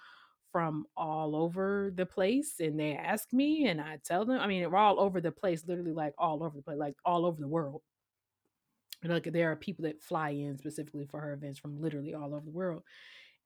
from 0.57 0.87
all 0.97 1.37
over 1.37 1.93
the 1.95 2.07
place 2.07 2.55
and 2.61 2.81
they 2.81 2.95
ask 2.95 3.31
me 3.31 3.67
and 3.67 3.79
I 3.79 3.99
tell 4.03 4.25
them, 4.25 4.41
I 4.41 4.47
mean, 4.47 4.71
we're 4.71 4.79
all 4.79 4.99
over 4.99 5.21
the 5.21 5.31
place, 5.31 5.63
literally 5.69 5.93
like 5.93 6.15
all 6.17 6.43
over 6.43 6.57
the 6.57 6.63
place, 6.63 6.79
like 6.79 6.95
all 7.05 7.27
over 7.27 7.39
the 7.39 7.47
world. 7.47 7.83
And 9.03 9.13
like 9.13 9.31
there 9.31 9.53
are 9.53 9.57
people 9.57 9.83
that 9.83 10.03
fly 10.03 10.31
in 10.31 10.57
specifically 10.57 11.05
for 11.11 11.21
her 11.21 11.35
events 11.35 11.59
from 11.59 11.79
literally 11.79 12.15
all 12.15 12.35
over 12.35 12.47
the 12.47 12.51
world. 12.51 12.85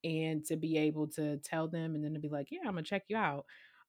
And 0.04 0.44
to 0.44 0.56
be 0.56 0.78
able 0.78 1.08
to 1.08 1.38
tell 1.38 1.66
them 1.66 1.96
and 1.96 2.04
then 2.04 2.14
to 2.14 2.20
be 2.20 2.28
like, 2.28 2.46
yeah, 2.52 2.60
I'm 2.60 2.74
gonna 2.74 2.84
check 2.84 3.02
you 3.08 3.16
out. 3.16 3.44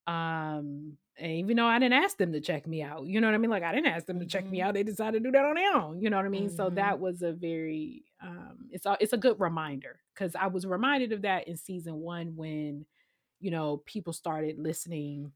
Um, 0.07 0.97
and 1.15 1.31
even 1.33 1.57
though 1.57 1.67
I 1.67 1.77
didn't 1.77 2.03
ask 2.03 2.17
them 2.17 2.33
to 2.33 2.41
check 2.41 2.65
me 2.65 2.81
out, 2.81 3.05
you 3.05 3.21
know 3.21 3.27
what 3.27 3.35
I 3.35 3.37
mean? 3.37 3.51
Like 3.51 3.61
I 3.61 3.71
didn't 3.71 3.93
ask 3.93 4.07
them 4.07 4.19
to 4.19 4.25
check 4.25 4.45
mm-hmm. 4.45 4.51
me 4.51 4.61
out. 4.63 4.73
They 4.73 4.81
decided 4.81 5.23
to 5.23 5.29
do 5.29 5.31
that 5.33 5.45
on 5.45 5.53
their 5.53 5.75
own. 5.75 6.01
You 6.01 6.09
know 6.09 6.17
what 6.17 6.25
I 6.25 6.29
mean? 6.29 6.47
Mm-hmm. 6.47 6.55
So 6.55 6.71
that 6.71 6.99
was 6.99 7.21
a 7.21 7.33
very 7.33 8.03
um 8.19 8.69
it's 8.71 8.87
a 8.87 8.97
it's 8.99 9.13
a 9.13 9.17
good 9.17 9.39
reminder 9.39 9.99
because 10.15 10.35
I 10.35 10.47
was 10.47 10.65
reminded 10.65 11.11
of 11.11 11.21
that 11.21 11.47
in 11.47 11.55
season 11.55 11.97
one 11.97 12.35
when 12.35 12.87
you 13.41 13.51
know, 13.51 13.81
people 13.85 14.13
started 14.13 14.57
listening. 14.57 15.31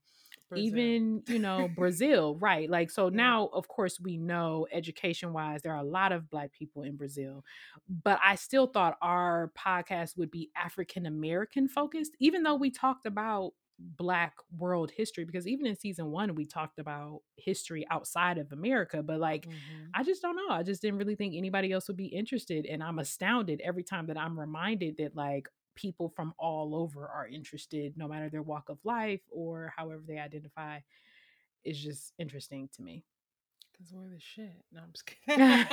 Brazil. 0.50 0.66
Even, 0.68 1.24
you 1.28 1.40
know, 1.40 1.70
Brazil, 1.76 2.36
right? 2.36 2.70
Like, 2.70 2.92
so 2.92 3.08
yeah. 3.08 3.16
now, 3.16 3.50
of 3.52 3.68
course, 3.68 4.00
we 4.00 4.18
know 4.18 4.68
education 4.72 5.34
wise, 5.34 5.62
there 5.64 5.74
are 5.74 5.80
a 5.80 5.84
lot 5.84 6.12
of 6.12 6.30
Black 6.30 6.52
people 6.54 6.84
in 6.84 6.98
Brazil, 6.98 7.44
but 8.04 8.20
I 8.24 8.36
still 8.36 8.68
thought 8.68 8.98
our 9.02 9.52
podcast 9.58 10.18
would 10.18 10.30
be 10.30 10.52
African 10.56 11.08
American 11.08 11.68
focused, 11.68 12.12
even 12.20 12.44
though 12.44 12.56
we 12.56 12.70
talked 12.70 13.08
about 13.08 13.54
black 13.78 14.36
world 14.58 14.92
history 14.96 15.26
because 15.26 15.48
even 15.48 15.66
in 15.66 15.76
season 15.76 16.10
one 16.10 16.34
we 16.34 16.46
talked 16.46 16.80
about 16.80 17.22
history 17.36 17.86
outside 17.92 18.38
of 18.38 18.52
america 18.54 19.04
but 19.04 19.20
like 19.20 19.46
mm-hmm. 19.46 19.90
i 19.94 20.02
just 20.02 20.22
don't 20.22 20.36
know 20.36 20.50
i 20.50 20.64
just 20.64 20.82
didn't 20.82 20.98
really 20.98 21.16
think 21.16 21.36
anybody 21.36 21.72
else 21.72 21.88
would 21.88 21.98
be 21.98 22.06
interested 22.06 22.66
and 22.66 22.82
i'm 22.82 23.00
astounded 23.00 23.62
every 23.64 23.84
time 23.84 24.08
that 24.08 24.18
i'm 24.18 24.40
reminded 24.40 24.96
that 24.98 25.16
like 25.16 25.50
people 25.76 26.10
from 26.16 26.34
all 26.38 26.76
over 26.76 27.08
are 27.08 27.28
interested, 27.28 27.94
no 27.98 28.08
matter 28.08 28.30
their 28.30 28.42
walk 28.42 28.70
of 28.70 28.78
life 28.84 29.22
or 29.32 29.74
however 29.76 30.02
they 30.08 30.20
identify, 30.20 30.80
is 31.64 31.80
just 31.80 32.14
interesting 32.18 32.70
to 32.76 32.82
me. 32.82 33.04
Because 33.72 33.92
we're 33.94 34.10
the 34.10 34.20
shit. 34.20 34.64
No, 34.72 34.82
I'm 34.82 34.94
just 34.94 35.06
kidding. 35.06 35.68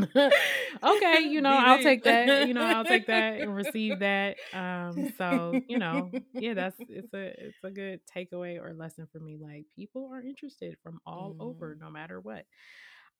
okay, 0.82 1.20
you 1.20 1.40
know, 1.42 1.50
I'll 1.50 1.82
take 1.82 2.04
that. 2.04 2.48
You 2.48 2.54
know, 2.54 2.64
I'll 2.64 2.84
take 2.84 3.06
that 3.06 3.40
and 3.40 3.54
receive 3.54 4.00
that. 4.00 4.36
Um, 4.52 5.12
so 5.16 5.60
you 5.68 5.78
know, 5.78 6.10
yeah, 6.34 6.54
that's 6.54 6.76
it's 6.88 7.12
a 7.14 7.46
it's 7.46 7.64
a 7.64 7.70
good 7.70 8.00
takeaway 8.14 8.60
or 8.60 8.74
lesson 8.74 9.06
for 9.10 9.20
me. 9.20 9.38
Like 9.40 9.66
people 9.74 10.10
are 10.12 10.22
interested 10.22 10.76
from 10.82 11.00
all 11.06 11.34
mm. 11.38 11.42
over, 11.42 11.76
no 11.80 11.90
matter 11.90 12.20
what. 12.20 12.44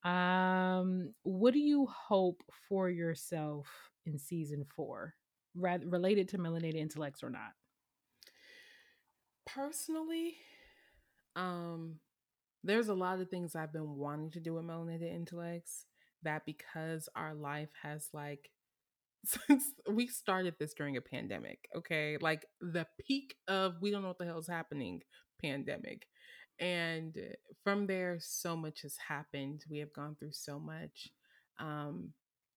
Um, 0.08 1.14
what 1.22 1.52
do 1.54 1.60
you 1.60 1.86
hope 1.86 2.42
for 2.68 2.88
yourself 2.88 3.66
in 4.06 4.18
season 4.18 4.64
four, 4.74 5.14
rather 5.54 5.86
related 5.86 6.28
to 6.30 6.38
melanated 6.38 6.76
intellects 6.76 7.22
or 7.22 7.30
not? 7.30 7.52
Personally, 9.46 10.36
um, 11.34 11.96
there's 12.64 12.88
a 12.88 12.94
lot 12.94 13.20
of 13.20 13.28
things 13.28 13.54
I've 13.54 13.72
been 13.72 13.96
wanting 13.96 14.30
to 14.32 14.40
do 14.40 14.54
with 14.54 14.64
melanated 14.64 15.14
intellects 15.14 15.86
that 16.22 16.44
because 16.44 17.08
our 17.14 17.34
life 17.34 17.70
has 17.82 18.08
like 18.12 18.50
since 19.24 19.64
we 19.90 20.06
started 20.06 20.54
this 20.58 20.74
during 20.74 20.96
a 20.96 21.00
pandemic, 21.00 21.68
okay? 21.76 22.16
Like 22.20 22.46
the 22.60 22.86
peak 23.06 23.34
of 23.48 23.74
we 23.80 23.90
don't 23.90 24.02
know 24.02 24.08
what 24.08 24.18
the 24.18 24.24
hell 24.24 24.38
is 24.38 24.46
happening 24.46 25.02
pandemic. 25.42 26.06
And 26.58 27.16
from 27.62 27.86
there, 27.86 28.18
so 28.20 28.56
much 28.56 28.82
has 28.82 28.96
happened. 29.08 29.64
We 29.68 29.78
have 29.78 29.92
gone 29.92 30.16
through 30.18 30.32
so 30.32 30.58
much. 30.58 31.08
Um, 31.58 32.12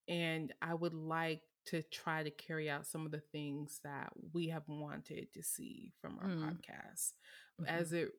and 0.09 0.53
I 0.61 0.73
would 0.73 0.93
like 0.93 1.41
to 1.67 1.83
try 1.83 2.23
to 2.23 2.31
carry 2.31 2.69
out 2.69 2.87
some 2.87 3.05
of 3.05 3.11
the 3.11 3.21
things 3.31 3.79
that 3.83 4.09
we 4.33 4.49
have 4.49 4.63
wanted 4.67 5.31
to 5.33 5.43
see 5.43 5.93
from 6.01 6.17
our 6.19 6.29
mm. 6.29 6.43
podcast 6.43 7.13
mm-hmm. 7.61 7.65
as 7.67 7.93
it 7.93 8.09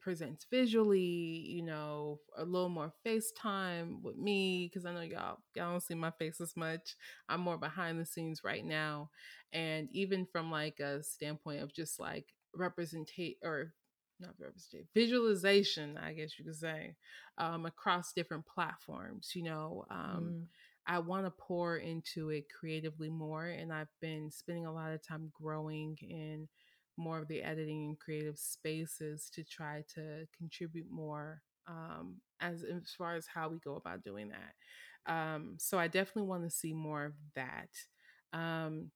presents 0.00 0.46
visually, 0.50 0.98
you 0.98 1.62
know, 1.62 2.18
a 2.36 2.44
little 2.44 2.68
more 2.68 2.92
FaceTime 3.06 4.02
with 4.02 4.16
me 4.16 4.68
because 4.68 4.86
I 4.86 4.92
know 4.92 5.02
y'all 5.02 5.38
y'all 5.54 5.70
don't 5.70 5.82
see 5.82 5.94
my 5.94 6.10
face 6.10 6.40
as 6.40 6.56
much. 6.56 6.96
I'm 7.28 7.40
more 7.40 7.58
behind 7.58 8.00
the 8.00 8.06
scenes 8.06 8.42
right 8.42 8.64
now, 8.64 9.10
and 9.52 9.88
even 9.92 10.26
from 10.32 10.50
like 10.50 10.80
a 10.80 11.02
standpoint 11.02 11.62
of 11.62 11.72
just 11.72 12.00
like 12.00 12.26
representate 12.58 13.36
or 13.44 13.72
not 14.18 14.34
representation 14.38 14.88
visualization, 14.94 15.96
I 15.96 16.12
guess 16.12 16.38
you 16.38 16.44
could 16.44 16.56
say, 16.56 16.96
um, 17.38 17.66
across 17.66 18.12
different 18.12 18.46
platforms. 18.46 19.32
You 19.34 19.44
know, 19.44 19.84
um, 19.90 20.30
mm. 20.32 20.44
I 20.90 20.98
want 20.98 21.24
to 21.26 21.30
pour 21.30 21.76
into 21.76 22.30
it 22.30 22.46
creatively 22.50 23.10
more, 23.10 23.46
and 23.46 23.72
I've 23.72 23.92
been 24.00 24.30
spending 24.32 24.66
a 24.66 24.74
lot 24.74 24.92
of 24.92 25.06
time 25.06 25.30
growing 25.40 25.96
in 26.02 26.48
more 26.96 27.20
of 27.20 27.28
the 27.28 27.42
editing 27.42 27.84
and 27.86 27.98
creative 27.98 28.38
spaces 28.38 29.30
to 29.34 29.44
try 29.44 29.84
to 29.94 30.26
contribute 30.36 30.90
more 30.90 31.42
um, 31.68 32.16
as 32.40 32.64
as 32.64 32.90
far 32.98 33.14
as 33.14 33.26
how 33.32 33.48
we 33.48 33.58
go 33.60 33.76
about 33.76 34.02
doing 34.02 34.30
that. 34.30 35.12
Um, 35.12 35.56
so 35.58 35.78
I 35.78 35.86
definitely 35.88 36.28
want 36.28 36.44
to 36.44 36.50
see 36.50 36.72
more 36.72 37.04
of 37.06 37.14
that. 37.36 37.70
Um, 38.32 38.90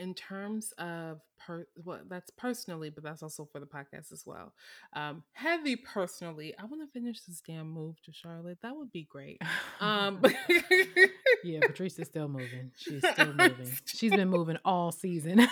in 0.00 0.14
terms 0.14 0.72
of 0.78 1.20
per 1.38 1.66
well 1.84 2.00
that's 2.08 2.30
personally 2.30 2.90
but 2.90 3.04
that's 3.04 3.22
also 3.22 3.46
for 3.52 3.60
the 3.60 3.66
podcast 3.66 4.12
as 4.12 4.24
well 4.26 4.52
um 4.94 5.22
heavy 5.32 5.76
personally 5.76 6.54
i 6.58 6.64
want 6.64 6.80
to 6.80 6.86
finish 6.98 7.20
this 7.22 7.42
damn 7.46 7.70
move 7.70 8.00
to 8.02 8.12
charlotte 8.12 8.58
that 8.62 8.74
would 8.74 8.90
be 8.92 9.06
great 9.10 9.40
um 9.80 10.20
yeah 11.44 11.60
patrice 11.66 11.98
is 11.98 12.08
still 12.08 12.28
moving 12.28 12.70
she's 12.76 13.06
still 13.06 13.32
moving 13.34 13.68
she's 13.84 14.10
been 14.10 14.28
moving 14.28 14.56
all 14.64 14.90
season 14.90 15.46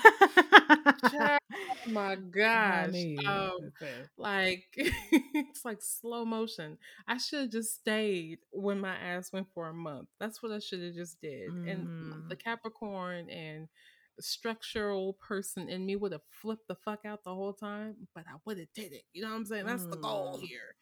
oh 1.05 1.39
my 1.87 2.17
gosh 2.17 2.95
um, 3.27 3.73
like 4.17 4.65
it's 4.77 5.65
like 5.65 5.79
slow 5.81 6.25
motion 6.25 6.79
i 7.07 7.19
should 7.19 7.41
have 7.41 7.51
just 7.51 7.75
stayed 7.75 8.39
when 8.51 8.81
my 8.81 8.95
ass 8.97 9.33
went 9.33 9.47
for 9.55 9.69
a 9.69 9.75
month 9.75 10.09
that's 10.19 10.43
what 10.43 10.53
i 10.53 10.59
should 10.59 10.83
have 10.83 10.95
just 10.95 11.21
did 11.21 11.51
mm. 11.51 11.71
and 11.71 12.31
the 12.31 12.37
capricorn 12.37 13.29
and 13.31 13.69
structural 14.21 15.15
person 15.15 15.69
in 15.69 15.85
me 15.87 15.97
would 15.97 16.13
have 16.13 16.23
flipped 16.31 16.69
the 16.69 16.75
fuck 16.75 17.01
out 17.05 17.25
the 17.25 17.35
whole 17.35 17.53
time, 17.53 17.95
but 18.15 18.25
I 18.29 18.37
would 18.45 18.59
have 18.59 18.73
did 18.75 18.93
it. 18.93 19.03
You 19.13 19.23
know 19.23 19.31
what 19.31 19.37
I'm 19.37 19.45
saying? 19.47 19.67
That's 19.67 19.85
mm. 19.85 19.91
the 19.91 19.97
goal 19.97 20.39
mm. 20.39 20.47
here. 20.47 20.75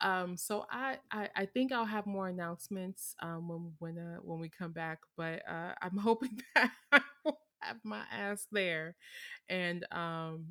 Um, 0.00 0.36
so 0.36 0.66
I, 0.70 0.98
I, 1.10 1.28
I 1.36 1.46
think 1.46 1.72
I'll 1.72 1.84
have 1.84 2.06
more 2.06 2.28
announcements 2.28 3.14
um, 3.22 3.48
when 3.48 3.72
when 3.78 3.98
uh, 3.98 4.18
when 4.22 4.40
we 4.40 4.48
come 4.50 4.72
back, 4.72 4.98
but 5.16 5.42
uh, 5.48 5.72
I'm 5.80 5.96
hoping 5.98 6.40
that 6.54 6.70
I 6.92 7.00
will 7.24 7.38
have 7.60 7.78
my 7.84 8.02
ass 8.12 8.46
there, 8.50 8.96
and 9.48 9.86
um, 9.92 10.46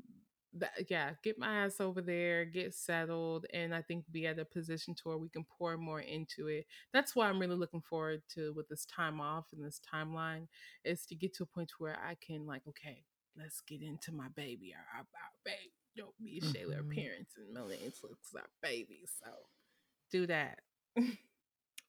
that, 0.55 0.89
yeah, 0.89 1.11
get 1.23 1.39
my 1.39 1.65
ass 1.65 1.81
over 1.81 2.01
there, 2.01 2.45
get 2.45 2.73
settled, 2.73 3.45
and 3.53 3.73
I 3.73 3.81
think 3.81 4.05
be 4.11 4.27
at 4.27 4.39
a 4.39 4.45
position 4.45 4.93
to 4.95 5.01
where 5.05 5.17
we 5.17 5.29
can 5.29 5.45
pour 5.57 5.77
more 5.77 6.01
into 6.01 6.47
it. 6.47 6.65
That's 6.93 7.15
why 7.15 7.27
I'm 7.27 7.39
really 7.39 7.55
looking 7.55 7.81
forward 7.81 8.21
to 8.35 8.53
with 8.53 8.69
this 8.69 8.85
time 8.85 9.19
off 9.19 9.45
and 9.51 9.63
this 9.63 9.81
timeline 9.93 10.47
is 10.83 11.05
to 11.07 11.15
get 11.15 11.33
to 11.35 11.43
a 11.43 11.47
point 11.47 11.71
where 11.79 11.97
I 12.07 12.15
can 12.15 12.45
like, 12.45 12.61
okay, 12.67 13.03
let's 13.37 13.61
get 13.61 13.81
into 13.81 14.11
my 14.11 14.27
baby, 14.35 14.73
our, 14.75 14.99
our, 14.99 15.01
our 15.01 15.31
baby. 15.43 15.73
Don't 15.95 16.23
be 16.23 16.41
mm-hmm. 16.41 16.51
Shayla 16.51 16.95
parents 16.95 17.33
and 17.37 17.53
Melanie 17.53 17.93
looks 18.03 18.33
our 18.35 18.41
baby. 18.61 19.01
So 19.23 19.31
do 20.11 20.27
that. 20.27 20.59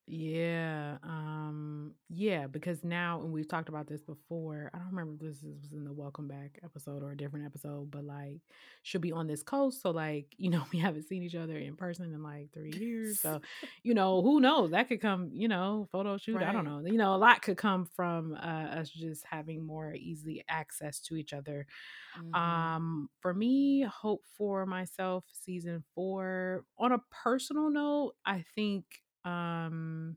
Yeah, 0.06 0.98
um, 1.02 1.94
yeah, 2.10 2.46
because 2.46 2.84
now, 2.84 3.22
and 3.22 3.32
we've 3.32 3.48
talked 3.48 3.70
about 3.70 3.86
this 3.86 4.02
before. 4.02 4.70
I 4.74 4.78
don't 4.78 4.88
remember 4.88 5.14
if 5.14 5.20
this 5.20 5.42
was 5.42 5.72
in 5.72 5.84
the 5.84 5.94
welcome 5.94 6.28
back 6.28 6.60
episode 6.62 7.02
or 7.02 7.12
a 7.12 7.16
different 7.16 7.46
episode, 7.46 7.90
but 7.90 8.04
like 8.04 8.42
she'll 8.82 9.00
be 9.00 9.12
on 9.12 9.26
this 9.26 9.42
coast, 9.42 9.80
so 9.80 9.90
like 9.92 10.26
you 10.36 10.50
know 10.50 10.62
we 10.72 10.78
haven't 10.78 11.08
seen 11.08 11.22
each 11.22 11.34
other 11.34 11.56
in 11.56 11.74
person 11.74 12.12
in 12.12 12.22
like 12.22 12.52
three 12.52 12.74
years, 12.78 13.18
so 13.20 13.40
you 13.82 13.94
know 13.94 14.20
who 14.20 14.40
knows 14.40 14.72
that 14.72 14.88
could 14.88 15.00
come, 15.00 15.30
you 15.32 15.48
know, 15.48 15.88
photo 15.90 16.18
shoot. 16.18 16.36
Right. 16.36 16.48
I 16.48 16.52
don't 16.52 16.66
know, 16.66 16.82
you 16.84 16.98
know, 16.98 17.14
a 17.14 17.16
lot 17.16 17.40
could 17.40 17.56
come 17.56 17.86
from 17.96 18.34
uh, 18.34 18.80
us 18.80 18.90
just 18.90 19.24
having 19.24 19.64
more 19.64 19.94
easily 19.94 20.44
access 20.50 21.00
to 21.00 21.16
each 21.16 21.32
other. 21.32 21.66
Mm-hmm. 22.18 22.34
Um, 22.34 23.08
for 23.20 23.32
me, 23.32 23.82
hope 23.84 24.20
for 24.36 24.66
myself, 24.66 25.24
season 25.32 25.82
four. 25.94 26.64
On 26.78 26.92
a 26.92 26.98
personal 27.10 27.70
note, 27.70 28.12
I 28.26 28.44
think 28.54 28.84
um 29.24 30.16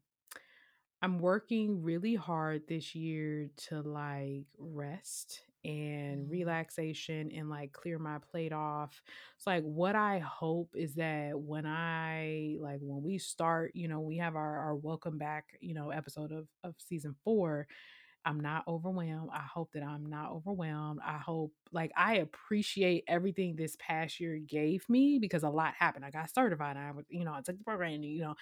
I'm 1.02 1.20
working 1.20 1.84
really 1.84 2.16
hard 2.16 2.64
this 2.68 2.96
year 2.96 3.50
to 3.68 3.82
like 3.82 4.46
rest 4.58 5.42
and 5.64 6.24
mm-hmm. 6.24 6.32
relaxation 6.32 7.32
and 7.36 7.50
like 7.50 7.72
clear 7.72 8.00
my 8.00 8.18
plate 8.32 8.52
off. 8.52 9.02
It's 9.38 9.46
like 9.46 9.64
what 9.64 9.96
I 9.96 10.20
hope 10.20 10.72
is 10.76 10.96
that 10.96 11.38
when 11.38 11.68
I 11.68 12.58
like 12.60 12.80
when 12.82 13.04
we 13.04 13.20
start, 13.20 13.72
you 13.76 13.88
know, 13.88 14.00
we 14.00 14.18
have 14.18 14.36
our, 14.36 14.58
our 14.60 14.76
welcome 14.76 15.20
back, 15.20 15.46
you 15.62 15.76
know, 15.76 15.92
episode 15.92 16.32
of, 16.32 16.48
of 16.64 16.74
season 16.80 17.16
four. 17.24 17.68
I'm 18.28 18.42
not 18.42 18.68
overwhelmed. 18.68 19.30
I 19.32 19.42
hope 19.42 19.72
that 19.74 19.84
I'm 19.84 20.06
not 20.06 20.32
overwhelmed. 20.32 21.00
I 21.06 21.18
hope 21.18 21.54
like 21.72 21.92
I 21.96 22.16
appreciate 22.16 23.06
everything 23.08 23.56
this 23.56 23.78
past 23.80 24.20
year 24.20 24.38
gave 24.38 24.88
me 24.90 25.18
because 25.18 25.44
a 25.44 25.50
lot 25.50 25.76
happened. 25.80 26.04
I 26.04 26.12
got 26.12 26.34
certified. 26.34 26.76
I 26.76 26.92
you 27.08 27.24
know, 27.24 27.34
I 27.34 27.40
took 27.42 27.58
the 27.58 27.64
program, 27.64 28.04
you 28.04 28.20
know, 28.20 28.36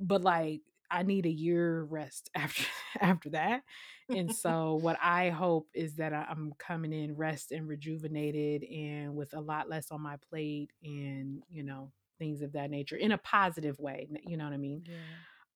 but 0.00 0.22
like 0.22 0.62
I 0.90 1.04
need 1.04 1.24
a 1.24 1.30
year 1.30 1.84
rest 1.84 2.30
after 2.34 2.64
after 3.00 3.30
that. 3.30 3.62
And 4.08 4.34
so 4.34 4.74
what 4.82 4.98
I 5.00 5.30
hope 5.30 5.68
is 5.72 5.94
that 5.94 6.12
I'm 6.12 6.52
coming 6.58 6.92
in 6.92 7.14
rest 7.14 7.52
and 7.52 7.68
rejuvenated 7.68 8.64
and 8.64 9.14
with 9.14 9.34
a 9.34 9.40
lot 9.40 9.68
less 9.68 9.92
on 9.92 10.00
my 10.00 10.16
plate 10.30 10.70
and, 10.82 11.44
you 11.48 11.62
know, 11.62 11.92
things 12.18 12.42
of 12.42 12.54
that 12.54 12.72
nature 12.72 12.96
in 12.96 13.12
a 13.12 13.18
positive 13.18 13.78
way. 13.78 14.08
You 14.26 14.36
know 14.36 14.44
what 14.44 14.52
I 14.52 14.56
mean? 14.56 14.82
Yeah. 14.84 14.96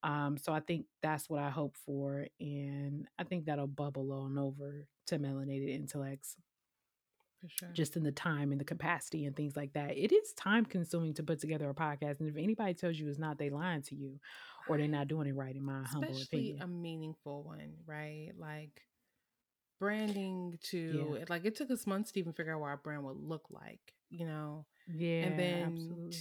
Um, 0.03 0.37
so 0.37 0.51
I 0.53 0.59
think 0.59 0.85
that's 1.01 1.29
what 1.29 1.41
I 1.41 1.49
hope 1.49 1.75
for. 1.85 2.27
And 2.39 3.07
I 3.17 3.23
think 3.23 3.45
that'll 3.45 3.67
bubble 3.67 4.11
on 4.11 4.37
over 4.37 4.85
to 5.07 5.17
melanated 5.17 5.73
intellects. 5.73 6.35
Sure. 7.45 7.69
Just 7.73 7.97
in 7.97 8.03
the 8.03 8.11
time 8.11 8.51
and 8.51 8.61
the 8.61 8.65
capacity 8.65 9.25
and 9.25 9.35
things 9.35 9.57
like 9.57 9.73
that. 9.73 9.97
It 9.97 10.13
is 10.13 10.31
time 10.33 10.65
consuming 10.65 11.13
to 11.15 11.23
put 11.23 11.39
together 11.39 11.69
a 11.69 11.73
podcast. 11.73 12.21
And 12.21 12.29
if 12.29 12.37
anybody 12.37 12.73
tells 12.73 12.97
you 12.97 13.09
it's 13.09 13.19
not, 13.19 13.37
they 13.37 13.49
lying 13.49 13.81
to 13.83 13.95
you 13.95 14.19
or 14.69 14.77
they're 14.77 14.87
not 14.87 15.09
doing 15.09 15.27
it 15.27 15.35
right, 15.35 15.53
in 15.53 15.63
my 15.63 15.81
Especially 15.81 16.05
humble 16.05 16.21
opinion. 16.21 16.61
a 16.61 16.67
meaningful 16.67 17.43
one, 17.43 17.73
right? 17.85 18.31
Like 18.37 18.81
branding 19.77 20.57
to 20.69 21.17
yeah. 21.17 21.25
like 21.27 21.43
it 21.43 21.57
took 21.57 21.69
us 21.69 21.85
months 21.85 22.13
to 22.13 22.19
even 22.19 22.31
figure 22.31 22.53
out 22.53 22.61
what 22.61 22.67
our 22.67 22.77
brand 22.77 23.03
would 23.03 23.17
look 23.17 23.45
like, 23.49 23.93
you 24.09 24.25
know? 24.25 24.65
Yeah. 24.87 25.23
And 25.23 25.39
then 25.39 26.11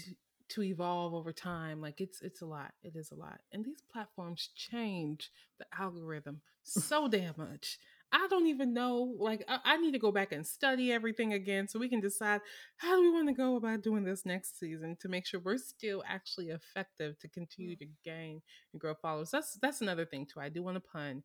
to 0.53 0.63
evolve 0.63 1.15
over 1.15 1.33
time 1.33 1.81
like 1.81 2.01
it's 2.01 2.21
it's 2.23 2.43
a 2.43 2.47
lot 2.47 2.73
it 2.83 2.95
is 2.95 3.11
a 3.11 3.15
lot 3.15 3.41
and 3.53 3.65
these 3.65 3.83
platforms 3.93 4.51
change 4.55 5.31
the 5.59 5.67
algorithm 5.79 6.41
so 6.63 7.09
damn 7.09 7.35
much. 7.37 7.79
I 8.15 8.27
don't 8.29 8.47
even 8.47 8.75
know 8.75 9.15
like 9.19 9.43
I, 9.49 9.59
I, 9.65 9.77
need 9.79 9.93
to 9.93 9.99
go 9.99 10.13
back 10.13 10.33
and 10.33 10.47
study 10.47 10.93
everything 10.93 11.33
again 11.33 11.67
so 11.67 11.79
we 11.79 11.89
can 11.89 12.01
decide 12.01 12.43
how 12.77 12.95
do 12.95 13.01
we 13.01 13.11
want 13.11 13.29
to 13.29 13.35
go 13.35 13.57
about 13.57 13.83
doing 13.83 14.05
this 14.05 14.27
next 14.27 14.61
season 14.61 14.99
to 15.01 15.09
make 15.09 15.27
sure 15.27 15.41
we're 15.41 15.57
still 15.57 16.05
actually 16.07 16.51
effective 16.51 17.19
to 17.21 17.29
continue 17.29 17.75
mm. 17.75 17.79
to 17.79 17.87
gain 18.05 18.43
and 18.73 18.81
grow 18.81 18.95
followers. 18.95 19.31
That's 19.31 19.59
that's 19.63 19.81
another 19.81 20.05
thing 20.05 20.27
too 20.27 20.41
i 20.41 20.51
do 20.51 20.63
want 20.63 20.77
to 20.77 20.81
pun. 20.81 21.23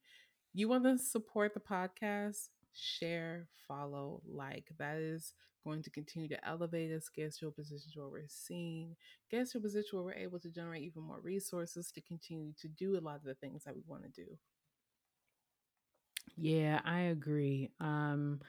You 0.54 0.70
want 0.70 0.86
to 0.86 0.98
support 0.98 1.54
the 1.54 1.60
podcast? 1.60 2.48
Share 2.74 3.48
follow 3.68 4.22
like 4.26 4.68
that 4.80 4.98
is 4.98 5.34
going 5.68 5.84
to 5.84 5.90
continue 5.92 6.30
to 6.30 6.48
elevate 6.48 6.92
us, 6.92 7.10
get 7.10 7.28
us 7.28 7.38
to 7.38 7.48
a 7.48 7.52
position 7.52 7.92
where 8.02 8.10
we're 8.10 8.28
seen, 8.28 8.96
get 9.32 9.42
us 9.42 9.52
to 9.52 9.60
a 9.60 9.62
position 9.62 9.90
where 10.00 10.04
we're 10.06 10.14
able 10.26 10.40
to 10.40 10.50
generate 10.52 10.84
even 10.84 11.04
more 11.04 11.22
resources 11.22 11.92
to 11.92 12.02
continue 12.02 12.54
to 12.62 12.68
do 12.70 12.98
a 12.98 13.02
lot 13.02 13.18
of 13.18 13.24
the 13.24 13.36
things 13.36 13.64
that 13.66 13.76
we 13.76 13.84
want 13.88 14.04
to 14.04 14.10
do. 14.26 14.38
Yeah, 16.36 16.82
I 16.86 17.02
agree. 17.02 17.72
Um, 17.80 18.42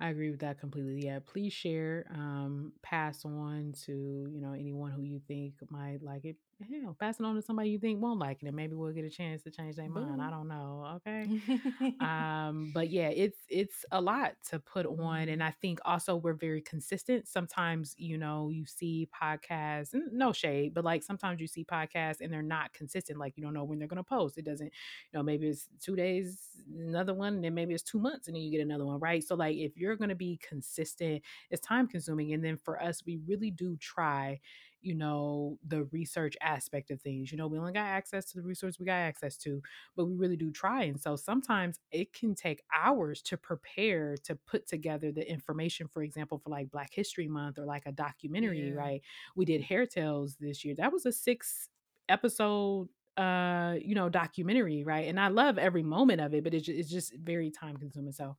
I 0.00 0.08
agree 0.10 0.30
with 0.30 0.40
that 0.40 0.58
completely. 0.60 1.04
Yeah, 1.06 1.20
please 1.24 1.52
share, 1.52 2.06
um, 2.14 2.72
pass 2.82 3.24
on 3.24 3.72
to 3.86 3.92
you 4.30 4.40
know 4.40 4.52
anyone 4.52 4.90
who 4.92 5.02
you 5.02 5.20
think 5.26 5.54
might 5.70 6.02
like 6.02 6.24
it. 6.24 6.36
Hell, 6.58 6.96
pass 6.98 7.20
it 7.20 7.26
on 7.26 7.34
to 7.34 7.42
somebody 7.42 7.68
you 7.68 7.78
think 7.78 8.00
won't 8.00 8.18
like 8.18 8.42
it, 8.42 8.46
and 8.46 8.56
maybe 8.56 8.74
we'll 8.74 8.90
get 8.92 9.04
a 9.04 9.10
chance 9.10 9.42
to 9.42 9.50
change 9.50 9.76
their 9.76 9.90
mind. 9.90 10.22
I 10.22 10.30
don't 10.30 10.48
know. 10.48 11.00
Okay. 11.06 11.28
um, 12.00 12.70
but 12.72 12.88
yeah, 12.88 13.08
it's 13.08 13.36
it's 13.50 13.84
a 13.92 14.00
lot 14.00 14.36
to 14.48 14.58
put 14.58 14.86
on, 14.86 15.28
and 15.28 15.42
I 15.42 15.50
think 15.50 15.80
also 15.84 16.16
we're 16.16 16.32
very 16.32 16.62
consistent. 16.62 17.28
Sometimes 17.28 17.94
you 17.98 18.16
know 18.16 18.48
you 18.48 18.64
see 18.64 19.06
podcasts, 19.14 19.94
no 20.12 20.32
shade, 20.32 20.72
but 20.72 20.82
like 20.82 21.02
sometimes 21.02 21.42
you 21.42 21.46
see 21.46 21.62
podcasts 21.62 22.22
and 22.22 22.32
they're 22.32 22.40
not 22.40 22.72
consistent. 22.72 23.18
Like 23.18 23.36
you 23.36 23.42
don't 23.42 23.52
know 23.52 23.64
when 23.64 23.78
they're 23.78 23.86
gonna 23.86 24.02
post. 24.02 24.38
It 24.38 24.46
doesn't, 24.46 24.66
you 25.12 25.18
know, 25.18 25.22
maybe 25.22 25.48
it's 25.48 25.68
two 25.78 25.94
days, 25.94 26.40
another 26.74 27.12
one, 27.12 27.34
and 27.34 27.44
then 27.44 27.52
maybe 27.52 27.74
it's 27.74 27.82
two 27.82 27.98
months, 27.98 28.28
and 28.28 28.34
then 28.34 28.42
you 28.42 28.50
get 28.50 28.62
another 28.62 28.86
one, 28.86 28.98
right? 28.98 29.22
So 29.22 29.34
like 29.34 29.56
if 29.58 29.76
you're 29.76 29.96
gonna 29.96 30.14
be 30.14 30.38
consistent, 30.42 31.20
it's 31.50 31.60
time 31.60 31.86
consuming, 31.86 32.32
and 32.32 32.42
then 32.42 32.56
for 32.56 32.82
us, 32.82 33.04
we 33.04 33.18
really 33.26 33.50
do 33.50 33.76
try 33.76 34.40
you 34.86 34.94
know, 34.94 35.58
the 35.66 35.82
research 35.84 36.36
aspect 36.40 36.92
of 36.92 37.02
things. 37.02 37.32
You 37.32 37.38
know, 37.38 37.48
we 37.48 37.58
only 37.58 37.72
got 37.72 37.86
access 37.86 38.26
to 38.26 38.36
the 38.36 38.42
resource 38.42 38.78
we 38.78 38.86
got 38.86 38.92
access 38.92 39.36
to, 39.38 39.60
but 39.96 40.04
we 40.04 40.14
really 40.14 40.36
do 40.36 40.52
try. 40.52 40.84
And 40.84 41.00
so 41.00 41.16
sometimes 41.16 41.80
it 41.90 42.12
can 42.12 42.36
take 42.36 42.62
hours 42.72 43.20
to 43.22 43.36
prepare 43.36 44.16
to 44.18 44.36
put 44.46 44.68
together 44.68 45.10
the 45.10 45.28
information, 45.28 45.88
for 45.88 46.04
example, 46.04 46.38
for 46.38 46.50
like 46.50 46.70
Black 46.70 46.90
History 46.92 47.26
Month 47.26 47.58
or 47.58 47.64
like 47.64 47.82
a 47.86 47.92
documentary, 47.92 48.68
yeah. 48.68 48.74
right? 48.74 49.02
We 49.34 49.44
did 49.44 49.60
Hair 49.60 49.86
Tales 49.86 50.36
this 50.38 50.64
year. 50.64 50.76
That 50.76 50.92
was 50.92 51.04
a 51.04 51.12
six 51.12 51.68
episode 52.08 52.88
uh 53.16 53.74
you 53.82 53.94
know 53.94 54.08
documentary 54.08 54.84
right 54.84 55.08
and 55.08 55.18
i 55.18 55.28
love 55.28 55.58
every 55.58 55.82
moment 55.82 56.20
of 56.20 56.34
it 56.34 56.44
but 56.44 56.52
it's 56.52 56.66
just, 56.66 56.78
it's 56.78 56.90
just 56.90 57.14
very 57.16 57.50
time 57.50 57.76
consuming 57.76 58.12
so 58.12 58.36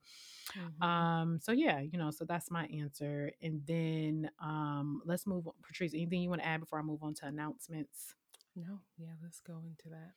Mm-hmm. 0.56 0.82
Um, 0.82 1.38
so 1.42 1.52
yeah, 1.52 1.80
you 1.80 1.98
know, 1.98 2.10
so 2.10 2.24
that's 2.24 2.50
my 2.50 2.66
answer. 2.66 3.30
And 3.42 3.60
then 3.66 4.30
um 4.42 5.02
let's 5.04 5.26
move 5.26 5.46
on. 5.46 5.54
Patrice, 5.62 5.94
anything 5.94 6.22
you 6.22 6.30
want 6.30 6.42
to 6.42 6.48
add 6.48 6.60
before 6.60 6.78
I 6.78 6.82
move 6.82 7.02
on 7.02 7.14
to 7.14 7.26
announcements? 7.26 8.14
No, 8.56 8.80
yeah, 8.96 9.12
let's 9.22 9.40
go 9.40 9.62
into 9.66 9.88
that. 9.90 10.12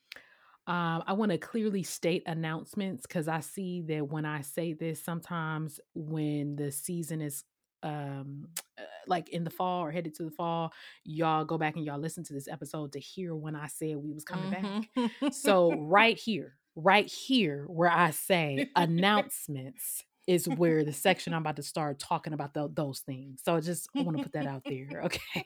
Um, 0.72 1.04
I 1.08 1.14
want 1.14 1.32
to 1.32 1.38
clearly 1.38 1.84
state 1.84 2.24
announcements 2.28 3.06
because 3.06 3.28
I 3.28 3.40
see 3.40 3.82
that 3.82 4.08
when 4.08 4.26
I 4.26 4.42
say 4.42 4.74
this, 4.74 5.04
sometimes 5.04 5.80
when 5.96 6.56
the 6.56 6.72
season 6.72 7.20
is 7.20 7.44
um 7.84 8.48
uh, 8.78 8.84
like 9.08 9.30
in 9.30 9.44
the 9.44 9.50
fall 9.50 9.84
or 9.84 9.92
headed 9.92 10.14
to 10.14 10.24
the 10.24 10.32
fall 10.32 10.72
y'all 11.04 11.46
go 11.46 11.58
back 11.58 11.76
and 11.76 11.86
y'all 11.86 12.00
listen 12.00 12.24
to 12.24 12.34
this 12.34 12.48
episode 12.48 12.92
to 12.92 13.00
hear 13.00 13.36
when 13.36 13.56
i 13.56 13.68
said 13.68 13.98
we 13.98 14.14
was 14.14 14.24
coming 14.24 14.52
mm-hmm. 14.52 15.06
back 15.22 15.34
so 15.34 15.72
right 15.80 16.18
here 16.18 16.56
right 16.76 17.08
here 17.08 17.66
where 17.68 17.92
i 17.92 18.12
say 18.12 18.70
announcements 18.76 20.04
is 20.28 20.48
where 20.48 20.84
the 20.84 20.94
section 20.94 21.34
I'm 21.34 21.42
about 21.42 21.56
to 21.58 21.64
start 21.64 22.00
talking 22.00 22.34
about 22.34 22.54
the, 22.54 22.70
those 22.74 23.00
things. 23.00 23.42
So 23.44 23.56
I 23.56 23.60
just 23.60 23.90
want 23.94 24.18
to 24.18 24.24
put 24.24 24.34
that 24.34 24.46
out 24.46 24.64
there. 24.66 25.02
Okay. 25.12 25.46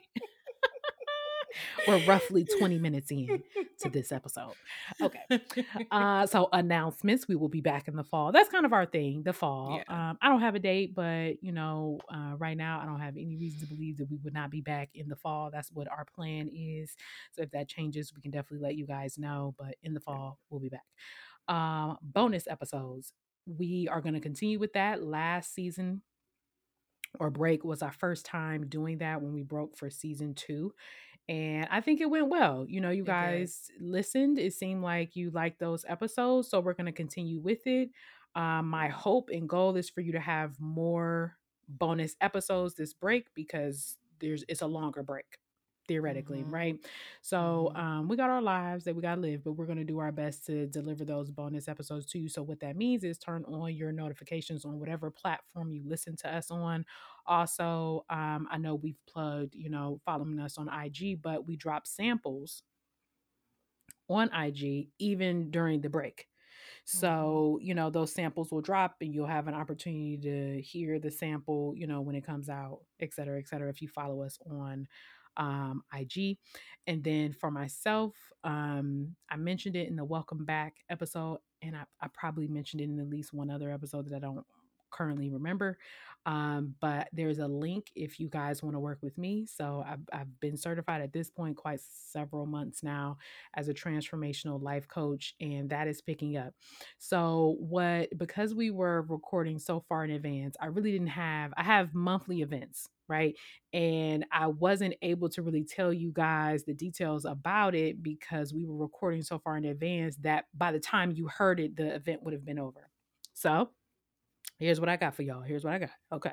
We're 1.87 2.05
roughly 2.05 2.45
20 2.45 2.79
minutes 2.79 3.11
in 3.11 3.43
to 3.79 3.89
this 3.93 4.11
episode. 4.11 4.53
Okay. 5.01 5.19
Uh, 5.91 6.25
so 6.25 6.49
announcements. 6.51 7.27
We 7.27 7.35
will 7.35 7.49
be 7.49 7.61
back 7.61 7.87
in 7.87 7.95
the 7.95 8.03
fall. 8.03 8.31
That's 8.31 8.49
kind 8.49 8.65
of 8.65 8.73
our 8.73 8.85
thing, 8.85 9.23
the 9.23 9.33
fall. 9.33 9.81
Yeah. 9.87 10.09
Um, 10.09 10.17
I 10.21 10.29
don't 10.29 10.41
have 10.41 10.55
a 10.55 10.59
date, 10.59 10.95
but 10.95 11.43
you 11.43 11.51
know, 11.51 11.99
uh, 12.13 12.35
right 12.37 12.57
now 12.57 12.79
I 12.81 12.85
don't 12.85 12.99
have 12.99 13.15
any 13.15 13.37
reason 13.37 13.61
to 13.61 13.73
believe 13.73 13.97
that 13.97 14.09
we 14.09 14.17
would 14.23 14.33
not 14.33 14.49
be 14.49 14.61
back 14.61 14.89
in 14.93 15.09
the 15.09 15.15
fall. 15.15 15.49
That's 15.51 15.71
what 15.71 15.87
our 15.89 16.05
plan 16.15 16.49
is. 16.53 16.95
So 17.31 17.43
if 17.43 17.51
that 17.51 17.67
changes, 17.67 18.13
we 18.15 18.21
can 18.21 18.31
definitely 18.31 18.65
let 18.65 18.75
you 18.75 18.85
guys 18.85 19.17
know. 19.17 19.55
But 19.57 19.75
in 19.83 19.93
the 19.93 19.99
fall, 19.99 20.39
we'll 20.49 20.61
be 20.61 20.69
back. 20.69 20.85
Um, 21.47 21.97
bonus 22.01 22.47
episodes 22.47 23.13
we 23.45 23.87
are 23.89 24.01
going 24.01 24.15
to 24.15 24.19
continue 24.19 24.59
with 24.59 24.73
that. 24.73 25.03
Last 25.03 25.53
season 25.53 26.01
or 27.19 27.29
break 27.29 27.63
was 27.63 27.81
our 27.81 27.93
first 27.93 28.25
time 28.25 28.67
doing 28.67 28.97
that 28.99 29.21
when 29.21 29.33
we 29.33 29.43
broke 29.43 29.77
for 29.77 29.89
season 29.89 30.33
two. 30.33 30.73
And 31.27 31.67
I 31.71 31.81
think 31.81 32.01
it 32.01 32.09
went 32.09 32.29
well. 32.29 32.65
You 32.67 32.81
know, 32.81 32.91
you 32.91 33.03
guys 33.03 33.71
listened. 33.79 34.37
It 34.37 34.53
seemed 34.53 34.83
like 34.83 35.15
you 35.15 35.31
liked 35.31 35.59
those 35.59 35.83
episodes. 35.87 36.49
So 36.49 36.59
we're 36.59 36.73
going 36.73 36.85
to 36.85 36.91
continue 36.91 37.39
with 37.39 37.65
it. 37.65 37.89
Um, 38.35 38.69
my 38.69 38.89
hope 38.89 39.29
and 39.33 39.49
goal 39.49 39.75
is 39.75 39.89
for 39.89 40.01
you 40.01 40.11
to 40.11 40.19
have 40.19 40.59
more 40.59 41.37
bonus 41.67 42.15
episodes 42.21 42.75
this 42.75 42.93
break 42.93 43.33
because 43.33 43.97
there's 44.19 44.43
it's 44.47 44.61
a 44.61 44.67
longer 44.67 45.01
break 45.01 45.39
theoretically, 45.87 46.39
mm-hmm. 46.39 46.53
right? 46.53 46.85
So 47.21 47.71
mm-hmm. 47.75 47.79
um, 47.79 48.07
we 48.07 48.17
got 48.17 48.29
our 48.29 48.41
lives 48.41 48.85
that 48.85 48.95
we 48.95 49.01
got 49.01 49.15
to 49.15 49.21
live, 49.21 49.43
but 49.43 49.53
we're 49.53 49.65
going 49.65 49.77
to 49.77 49.83
do 49.83 49.99
our 49.99 50.11
best 50.11 50.45
to 50.47 50.65
deliver 50.67 51.05
those 51.05 51.29
bonus 51.29 51.67
episodes 51.67 52.05
to 52.07 52.19
you. 52.19 52.29
So 52.29 52.43
what 52.43 52.59
that 52.61 52.75
means 52.75 53.03
is 53.03 53.17
turn 53.17 53.45
on 53.45 53.73
your 53.73 53.91
notifications 53.91 54.65
on 54.65 54.79
whatever 54.79 55.09
platform 55.09 55.71
you 55.71 55.83
listen 55.85 56.15
to 56.17 56.33
us 56.33 56.51
on. 56.51 56.85
Also, 57.25 58.05
um, 58.09 58.47
I 58.51 58.57
know 58.57 58.75
we've 58.75 58.99
plugged, 59.07 59.55
you 59.55 59.69
know, 59.69 59.99
following 60.05 60.39
us 60.39 60.57
on 60.57 60.69
IG, 60.69 61.21
but 61.21 61.47
we 61.47 61.55
drop 61.55 61.87
samples 61.87 62.63
on 64.07 64.29
IG 64.33 64.89
even 64.99 65.49
during 65.49 65.81
the 65.81 65.89
break. 65.89 66.27
Mm-hmm. 66.87 66.99
So, 66.99 67.59
you 67.61 67.73
know, 67.73 67.89
those 67.89 68.13
samples 68.13 68.51
will 68.51 68.61
drop 68.61 68.95
and 69.01 69.13
you'll 69.13 69.25
have 69.25 69.47
an 69.47 69.55
opportunity 69.55 70.17
to 70.17 70.61
hear 70.61 70.99
the 70.99 71.09
sample, 71.09 71.73
you 71.75 71.87
know, 71.87 72.01
when 72.01 72.15
it 72.15 72.25
comes 72.25 72.47
out, 72.49 72.81
et 72.99 73.13
cetera, 73.13 73.39
et 73.39 73.47
cetera, 73.47 73.69
if 73.69 73.81
you 73.81 73.87
follow 73.87 74.21
us 74.21 74.37
on 74.49 74.87
um, 75.37 75.83
IG. 75.93 76.37
And 76.87 77.03
then 77.03 77.33
for 77.33 77.51
myself, 77.51 78.13
um, 78.43 79.15
I 79.29 79.37
mentioned 79.37 79.75
it 79.75 79.87
in 79.87 79.95
the 79.95 80.05
welcome 80.05 80.45
back 80.45 80.75
episode, 80.89 81.39
and 81.61 81.75
I, 81.75 81.83
I 82.01 82.07
probably 82.13 82.47
mentioned 82.47 82.81
it 82.81 82.85
in 82.85 82.99
at 82.99 83.09
least 83.09 83.33
one 83.33 83.49
other 83.49 83.71
episode 83.71 84.07
that 84.09 84.15
I 84.15 84.19
don't 84.19 84.45
currently 84.95 85.29
remember. 85.29 85.77
Um, 86.25 86.73
but 86.81 87.07
there's 87.13 87.37
a 87.37 87.47
link 87.47 87.91
if 87.95 88.19
you 88.19 88.29
guys 88.29 88.63
want 88.63 88.75
to 88.75 88.79
work 88.79 88.97
with 89.03 89.15
me. 89.17 89.45
So 89.45 89.85
I've, 89.87 89.99
I've 90.11 90.39
been 90.39 90.57
certified 90.57 91.01
at 91.01 91.13
this 91.13 91.29
point 91.29 91.55
quite 91.55 91.81
several 91.81 92.47
months 92.47 92.81
now 92.81 93.17
as 93.55 93.69
a 93.69 93.73
transformational 93.73 94.61
life 94.61 94.87
coach, 94.87 95.35
and 95.39 95.69
that 95.69 95.87
is 95.87 96.01
picking 96.01 96.35
up. 96.37 96.53
So, 96.97 97.57
what 97.59 98.09
because 98.17 98.55
we 98.55 98.71
were 98.71 99.03
recording 99.03 99.59
so 99.59 99.85
far 99.87 100.03
in 100.03 100.11
advance, 100.11 100.55
I 100.59 100.67
really 100.67 100.91
didn't 100.91 101.07
have, 101.07 101.53
I 101.57 101.63
have 101.63 101.93
monthly 101.93 102.41
events 102.41 102.89
right? 103.07 103.35
And 103.71 104.25
I 104.31 104.47
wasn't 104.47 104.95
able 105.03 105.29
to 105.29 105.43
really 105.43 105.63
tell 105.63 105.93
you 105.93 106.11
guys 106.11 106.63
the 106.63 106.73
details 106.73 107.25
about 107.25 107.75
it 107.75 108.01
because 108.01 108.51
we 108.51 108.65
were 108.65 108.75
recording 108.75 109.21
so 109.21 109.37
far 109.37 109.57
in 109.57 109.65
advance 109.65 110.15
that 110.21 110.45
by 110.55 110.71
the 110.71 110.79
time 110.79 111.11
you 111.11 111.27
heard 111.27 111.59
it, 111.59 111.75
the 111.75 111.93
event 111.93 112.23
would 112.23 112.33
have 112.33 112.45
been 112.45 112.57
over. 112.57 112.89
So 113.33 113.69
here's 114.57 114.79
what 114.79 114.89
I 114.89 114.97
got 114.97 115.15
for 115.15 115.23
y'all. 115.23 115.41
Here's 115.41 115.63
what 115.63 115.73
I 115.73 115.79
got. 115.79 115.89
Okay. 116.11 116.31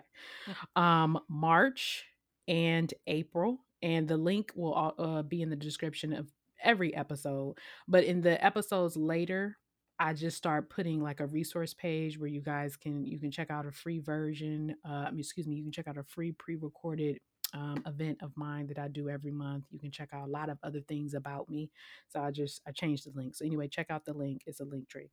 Um, 0.77 1.19
March 1.29 2.05
and 2.49 2.93
April, 3.07 3.59
and 3.83 4.09
the 4.09 4.17
link 4.17 4.53
will 4.55 4.95
uh, 4.99 5.23
be 5.23 5.43
in 5.43 5.51
the 5.51 5.57
description 5.57 6.13
of 6.13 6.31
every 6.63 6.95
episode. 6.95 7.57
But 7.89 8.05
in 8.05 8.21
the 8.21 8.43
episodes 8.45 8.97
later, 8.97 9.57
I 9.99 10.15
just 10.15 10.37
start 10.37 10.71
putting 10.71 11.03
like 11.03 11.21
a 11.21 11.27
resource 11.27 11.75
page 11.75 12.19
where 12.19 12.29
you 12.29 12.41
guys 12.41 12.77
can 12.77 13.05
you 13.05 13.21
can 13.21 13.31
check 13.31 13.51
out 13.51 13.67
a 13.67 13.73
free 13.73 14.01
version. 14.01 14.75
Uh, 14.85 15.07
excuse 15.17 15.47
me, 15.47 15.55
you 15.57 15.63
can 15.63 15.73
check 15.73 15.87
out 15.87 15.99
a 15.99 16.03
free 16.03 16.33
pre-recorded 16.33 17.19
um, 17.53 17.83
event 17.87 18.19
of 18.23 18.33
mine 18.37 18.67
that 18.69 18.79
I 18.79 18.88
do 18.88 19.09
every 19.09 19.31
month. 19.31 19.65
You 19.71 19.79
can 19.79 19.91
check 19.91 20.11
out 20.12 20.27
a 20.29 20.31
lot 20.31 20.49
of 20.49 20.59
other 20.62 20.81
things 20.81 21.15
about 21.15 21.49
me. 21.49 21.71
So 22.09 22.21
I 22.21 22.31
just 22.31 22.62
I 22.67 22.73
changed 22.73 23.07
the 23.07 23.12
link. 23.19 23.35
So 23.35 23.45
anyway, 23.45 23.69
check 23.69 23.87
out 23.91 24.05
the 24.05 24.15
link. 24.15 24.43
It's 24.47 24.61
a 24.61 24.65
link 24.65 24.88
tree. 24.88 25.11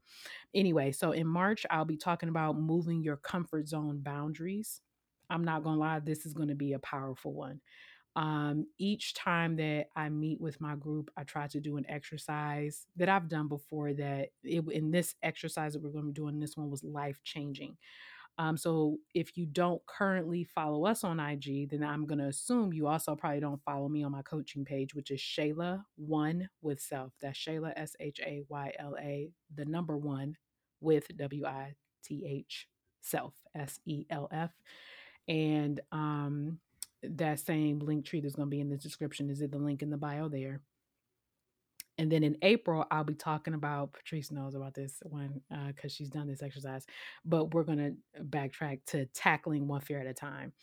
Anyway, 0.54 0.92
so 0.92 1.12
in 1.12 1.28
March 1.28 1.66
I'll 1.70 1.86
be 1.86 1.98
talking 1.98 2.30
about 2.30 2.60
moving 2.60 3.04
your 3.04 3.18
comfort 3.18 3.68
zone 3.68 4.00
boundaries. 4.00 4.82
I'm 5.30 5.44
not 5.44 5.64
gonna 5.64 5.80
lie, 5.80 6.00
this 6.00 6.26
is 6.26 6.34
gonna 6.34 6.56
be 6.56 6.74
a 6.74 6.80
powerful 6.80 7.34
one. 7.34 7.62
Um, 8.16 8.66
each 8.78 9.14
time 9.14 9.56
that 9.58 9.88
I 9.96 10.10
meet 10.10 10.42
with 10.42 10.60
my 10.60 10.76
group, 10.76 11.12
I 11.16 11.24
try 11.24 11.48
to 11.48 11.60
do 11.60 11.78
an 11.78 11.86
exercise 11.88 12.86
that 12.98 13.08
I've 13.08 13.30
done 13.30 13.48
before. 13.48 13.94
That 13.94 14.30
it, 14.44 14.64
in 14.72 14.92
this 14.92 15.16
exercise 15.24 15.74
that 15.74 15.82
we're 15.82 15.92
going 15.92 16.06
to 16.06 16.12
be 16.12 16.14
doing, 16.14 16.40
this 16.40 16.58
one 16.58 16.70
was 16.70 16.84
life 16.84 17.22
changing. 17.24 17.78
Um, 18.40 18.56
so 18.56 18.98
if 19.14 19.38
you 19.38 19.46
don't 19.46 19.86
currently 19.86 20.46
follow 20.46 20.86
us 20.86 21.04
on 21.04 21.20
IG, 21.20 21.70
then 21.70 21.84
I'm 21.84 22.08
going 22.08 22.20
to 22.20 22.28
assume 22.28 22.72
you 22.72 22.88
also 22.88 23.14
probably 23.14 23.42
don't 23.42 23.62
follow 23.64 23.90
me 23.90 24.02
on 24.02 24.14
my 24.14 24.22
coaching 24.22 24.64
page, 24.64 24.96
which 24.96 25.12
is 25.12 25.20
Shayla 25.20 25.84
One 25.98 26.50
with 26.62 26.80
Self. 26.80 27.12
That's 27.22 27.38
Shayla 27.38 27.74
S 27.76 27.98
H 28.00 28.22
A 28.26 28.42
Y 28.48 28.72
L 28.80 28.96
A, 28.98 29.30
the 29.54 29.66
number 29.66 29.98
one 29.98 30.38
with 30.80 31.06
W 31.18 31.46
I 31.46 31.76
T 32.02 32.24
H 32.26 32.70
Self 33.02 33.34
S 33.56 33.82
E 33.86 34.06
L 34.10 34.30
F. 34.32 34.52
And 35.28 35.82
um, 35.92 36.60
that 37.04 37.42
same 37.42 37.80
link 37.80 38.06
tree 38.06 38.22
that's 38.22 38.36
going 38.36 38.48
to 38.48 38.56
be 38.56 38.62
in 38.62 38.70
the 38.70 38.78
description 38.78 39.30
is 39.30 39.42
it 39.42 39.52
the 39.52 39.58
link 39.58 39.82
in 39.82 39.90
the 39.90 39.98
bio 39.98 40.30
there. 40.30 40.62
And 42.00 42.12
then 42.12 42.24
in 42.24 42.38
April, 42.42 42.86
I'll 42.92 43.04
be 43.06 43.16
talking 43.16 43.54
about 43.56 43.94
Patrice 43.94 44.32
knows 44.32 44.56
about 44.56 44.74
this 44.76 45.04
one 45.04 45.42
because 45.68 45.92
uh, 45.92 45.96
she's 45.96 46.10
done 46.10 46.28
this 46.28 46.44
exercise, 46.44 46.88
but 47.26 47.54
we're 47.54 47.64
going 47.66 47.80
to 48.18 48.24
backtrack 48.24 48.86
to 48.88 49.06
tackling 49.08 49.68
one 49.68 49.82
fear 49.82 50.00
at 50.02 50.08
a 50.08 50.14
time. 50.16 50.54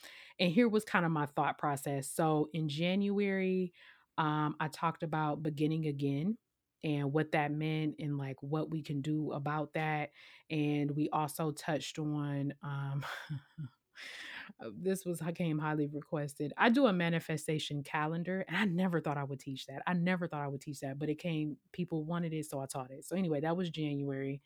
And 0.40 0.52
here 0.52 0.68
was 0.68 0.84
kind 0.84 1.06
of 1.06 1.12
my 1.12 1.26
thought 1.26 1.58
process. 1.58 2.10
So 2.10 2.50
in 2.54 2.68
January, 2.68 3.72
um, 4.18 4.56
I 4.60 4.68
talked 4.68 5.04
about 5.04 5.42
beginning 5.42 5.86
again 5.86 6.38
and 6.84 7.12
what 7.12 7.32
that 7.32 7.52
meant 7.52 7.96
and 8.00 8.18
like 8.18 8.36
what 8.42 8.70
we 8.70 8.82
can 8.82 9.02
do 9.02 9.32
about 9.32 9.74
that. 9.74 10.12
And 10.50 10.90
we 10.92 11.08
also 11.10 11.52
touched 11.52 11.98
on 11.98 12.54
um, 12.62 13.04
Uh, 13.30 13.36
this 14.72 15.04
was 15.04 15.22
came 15.34 15.58
highly 15.58 15.86
requested. 15.86 16.52
I 16.56 16.70
do 16.70 16.86
a 16.86 16.92
manifestation 16.92 17.82
calendar, 17.82 18.44
and 18.48 18.56
I 18.56 18.64
never 18.64 19.00
thought 19.00 19.16
I 19.16 19.24
would 19.24 19.40
teach 19.40 19.66
that. 19.66 19.82
I 19.86 19.94
never 19.94 20.26
thought 20.26 20.42
I 20.42 20.48
would 20.48 20.60
teach 20.60 20.80
that, 20.80 20.98
but 20.98 21.08
it 21.08 21.18
came. 21.18 21.56
People 21.72 22.04
wanted 22.04 22.32
it, 22.32 22.46
so 22.46 22.60
I 22.60 22.66
taught 22.66 22.90
it. 22.90 23.04
So 23.04 23.16
anyway, 23.16 23.40
that 23.40 23.56
was 23.56 23.70
January. 23.70 24.40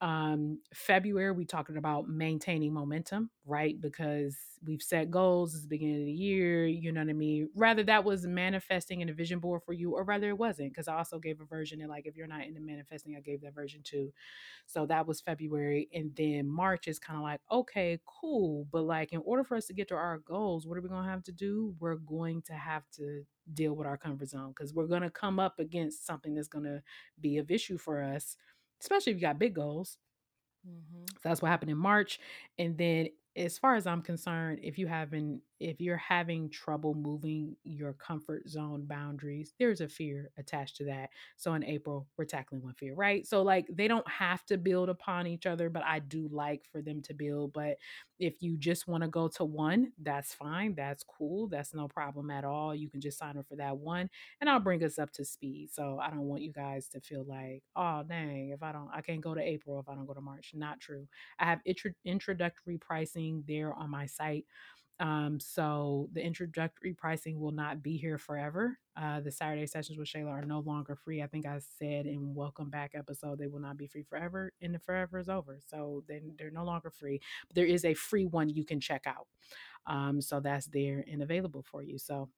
Um, 0.00 0.60
February, 0.74 1.32
we 1.32 1.44
talking 1.44 1.76
about 1.76 2.08
maintaining 2.08 2.72
momentum, 2.72 3.30
right? 3.46 3.80
Because 3.80 4.36
we've 4.64 4.82
set 4.82 5.10
goals. 5.10 5.54
It's 5.54 5.62
the 5.62 5.68
beginning 5.68 6.00
of 6.00 6.06
the 6.06 6.12
year. 6.12 6.66
You 6.66 6.92
know 6.92 7.00
what 7.00 7.10
I 7.10 7.14
mean? 7.14 7.48
Rather 7.54 7.82
that 7.84 8.04
was 8.04 8.26
manifesting 8.26 9.00
in 9.00 9.08
a 9.08 9.12
vision 9.12 9.38
board 9.38 9.62
for 9.64 9.72
you, 9.72 9.92
or 9.92 10.04
rather 10.04 10.28
it 10.28 10.38
wasn't. 10.38 10.72
Because 10.72 10.88
I 10.88 10.96
also 10.96 11.18
gave 11.18 11.40
a 11.40 11.44
version, 11.44 11.80
and 11.80 11.90
like 11.90 12.06
if 12.06 12.16
you're 12.16 12.26
not 12.26 12.44
into 12.44 12.60
manifesting, 12.60 13.16
I 13.16 13.20
gave 13.20 13.42
that 13.42 13.54
version 13.54 13.80
too. 13.82 14.12
So 14.66 14.86
that 14.86 15.06
was 15.06 15.20
February, 15.20 15.88
and 15.94 16.12
then 16.16 16.48
March 16.48 16.88
is 16.88 16.98
kind 16.98 17.18
of 17.18 17.22
like 17.22 17.40
okay, 17.50 18.00
cool, 18.06 18.66
but 18.72 18.82
like 18.82 19.12
in 19.12 19.21
order 19.24 19.44
for 19.44 19.56
us 19.56 19.66
to 19.66 19.74
get 19.74 19.88
to 19.88 19.94
our 19.94 20.18
goals, 20.18 20.66
what 20.66 20.78
are 20.78 20.82
we 20.82 20.88
gonna 20.88 21.08
have 21.08 21.22
to 21.24 21.32
do? 21.32 21.74
We're 21.80 21.96
going 21.96 22.42
to 22.42 22.54
have 22.54 22.84
to 22.96 23.24
deal 23.54 23.74
with 23.74 23.86
our 23.86 23.96
comfort 23.96 24.28
zone 24.28 24.50
because 24.56 24.72
we're 24.74 24.86
gonna 24.86 25.10
come 25.10 25.38
up 25.38 25.58
against 25.58 26.06
something 26.06 26.34
that's 26.34 26.48
gonna 26.48 26.82
be 27.20 27.38
of 27.38 27.50
issue 27.50 27.78
for 27.78 28.02
us 28.02 28.36
especially 28.82 29.12
if 29.12 29.16
you 29.16 29.22
got 29.22 29.38
big 29.38 29.54
goals. 29.54 29.98
Mm-hmm. 30.68 31.04
So 31.08 31.28
that's 31.28 31.40
what 31.40 31.48
happened 31.48 31.70
in 31.70 31.78
March. 31.78 32.20
And 32.58 32.76
then 32.76 33.08
as 33.36 33.58
far 33.58 33.76
as 33.76 33.86
I'm 33.86 34.02
concerned, 34.02 34.60
if 34.62 34.78
you 34.78 34.86
haven't 34.86 35.40
if 35.62 35.80
you're 35.80 35.96
having 35.96 36.50
trouble 36.50 36.94
moving 36.94 37.56
your 37.64 37.92
comfort 37.94 38.48
zone 38.48 38.84
boundaries, 38.86 39.54
there's 39.58 39.80
a 39.80 39.88
fear 39.88 40.30
attached 40.38 40.76
to 40.78 40.84
that. 40.86 41.10
So 41.36 41.54
in 41.54 41.64
April, 41.64 42.08
we're 42.16 42.24
tackling 42.24 42.62
one 42.62 42.74
fear, 42.74 42.94
right? 42.94 43.26
So 43.26 43.42
like 43.42 43.66
they 43.72 43.88
don't 43.88 44.08
have 44.10 44.44
to 44.46 44.58
build 44.58 44.88
upon 44.88 45.26
each 45.26 45.46
other, 45.46 45.70
but 45.70 45.84
I 45.84 46.00
do 46.00 46.28
like 46.32 46.64
for 46.72 46.82
them 46.82 47.02
to 47.02 47.14
build. 47.14 47.52
But 47.52 47.76
if 48.18 48.34
you 48.40 48.56
just 48.56 48.86
want 48.86 49.02
to 49.02 49.08
go 49.08 49.28
to 49.28 49.44
one, 49.44 49.92
that's 50.00 50.32
fine. 50.34 50.74
That's 50.74 51.02
cool. 51.02 51.48
That's 51.48 51.74
no 51.74 51.88
problem 51.88 52.30
at 52.30 52.44
all. 52.44 52.74
You 52.74 52.88
can 52.88 53.00
just 53.00 53.18
sign 53.18 53.36
up 53.36 53.46
for 53.48 53.56
that 53.56 53.76
one 53.76 54.08
and 54.40 54.48
I'll 54.48 54.60
bring 54.60 54.82
us 54.84 54.98
up 54.98 55.10
to 55.12 55.24
speed. 55.24 55.70
So 55.72 55.98
I 56.00 56.10
don't 56.10 56.20
want 56.28 56.42
you 56.42 56.52
guys 56.52 56.88
to 56.90 57.00
feel 57.00 57.24
like, 57.26 57.62
oh 57.76 58.02
dang, 58.08 58.50
if 58.50 58.62
I 58.62 58.72
don't 58.72 58.88
I 58.94 59.00
can't 59.00 59.20
go 59.20 59.34
to 59.34 59.40
April 59.42 59.80
if 59.80 59.88
I 59.88 59.94
don't 59.94 60.06
go 60.06 60.14
to 60.14 60.20
March. 60.20 60.52
Not 60.54 60.80
true. 60.80 61.06
I 61.38 61.46
have 61.46 61.60
intro- 61.64 61.92
introductory 62.04 62.78
pricing 62.78 63.44
there 63.48 63.72
on 63.74 63.90
my 63.90 64.06
site. 64.06 64.44
Um, 65.00 65.40
so 65.40 66.08
the 66.12 66.24
introductory 66.24 66.92
pricing 66.92 67.40
will 67.40 67.52
not 67.52 67.82
be 67.82 67.96
here 67.96 68.18
forever. 68.18 68.78
Uh, 68.96 69.20
the 69.20 69.32
Saturday 69.32 69.66
sessions 69.66 69.98
with 69.98 70.08
Shayla 70.08 70.28
are 70.28 70.44
no 70.44 70.60
longer 70.60 70.94
free. 70.94 71.22
I 71.22 71.26
think 71.26 71.46
I 71.46 71.58
said 71.58 72.06
in 72.06 72.34
Welcome 72.34 72.70
Back 72.70 72.92
episode 72.94 73.38
they 73.38 73.48
will 73.48 73.60
not 73.60 73.76
be 73.76 73.86
free 73.86 74.02
forever, 74.02 74.52
and 74.60 74.74
the 74.74 74.78
forever 74.78 75.18
is 75.18 75.28
over. 75.28 75.58
So 75.66 76.04
then 76.08 76.34
they're 76.38 76.50
no 76.50 76.64
longer 76.64 76.90
free. 76.90 77.20
But 77.48 77.56
there 77.56 77.66
is 77.66 77.84
a 77.84 77.94
free 77.94 78.26
one 78.26 78.48
you 78.48 78.64
can 78.64 78.80
check 78.80 79.02
out. 79.06 79.26
Um, 79.86 80.20
so 80.20 80.40
that's 80.40 80.66
there 80.66 81.04
and 81.10 81.22
available 81.22 81.62
for 81.62 81.82
you. 81.82 81.98
So 81.98 82.28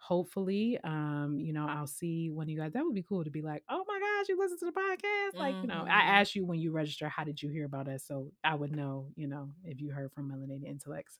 hopefully 0.00 0.78
um 0.84 1.38
you 1.40 1.52
know 1.52 1.66
i'll 1.68 1.86
see 1.86 2.30
one 2.30 2.44
of 2.44 2.48
you 2.48 2.56
guys 2.56 2.72
that 2.72 2.84
would 2.84 2.94
be 2.94 3.02
cool 3.02 3.24
to 3.24 3.30
be 3.30 3.42
like 3.42 3.64
oh 3.68 3.84
my 3.88 3.98
gosh 3.98 4.28
you 4.28 4.38
listen 4.38 4.56
to 4.56 4.64
the 4.64 4.72
podcast 4.72 5.36
like 5.36 5.56
you 5.56 5.66
know 5.66 5.82
i 5.88 6.00
mm-hmm. 6.00 6.08
asked 6.08 6.36
you 6.36 6.46
when 6.46 6.60
you 6.60 6.70
register 6.70 7.08
how 7.08 7.24
did 7.24 7.42
you 7.42 7.48
hear 7.48 7.64
about 7.64 7.88
us 7.88 8.04
so 8.06 8.30
i 8.44 8.54
would 8.54 8.74
know 8.74 9.08
you 9.16 9.26
know 9.26 9.48
if 9.64 9.80
you 9.80 9.90
heard 9.90 10.12
from 10.12 10.30
melanated 10.30 10.64
intellects 10.64 11.18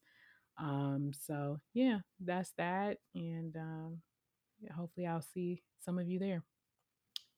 um, 0.59 1.13
so 1.27 1.61
yeah, 1.75 1.99
that's 2.21 2.53
that. 2.59 2.99
And 3.15 3.57
um, 3.57 3.99
yeah, 4.61 4.73
hopefully 4.73 5.07
I'll 5.07 5.23
see 5.23 5.63
some 5.85 5.99
of 5.99 6.09
you 6.09 6.19
there. 6.19 6.43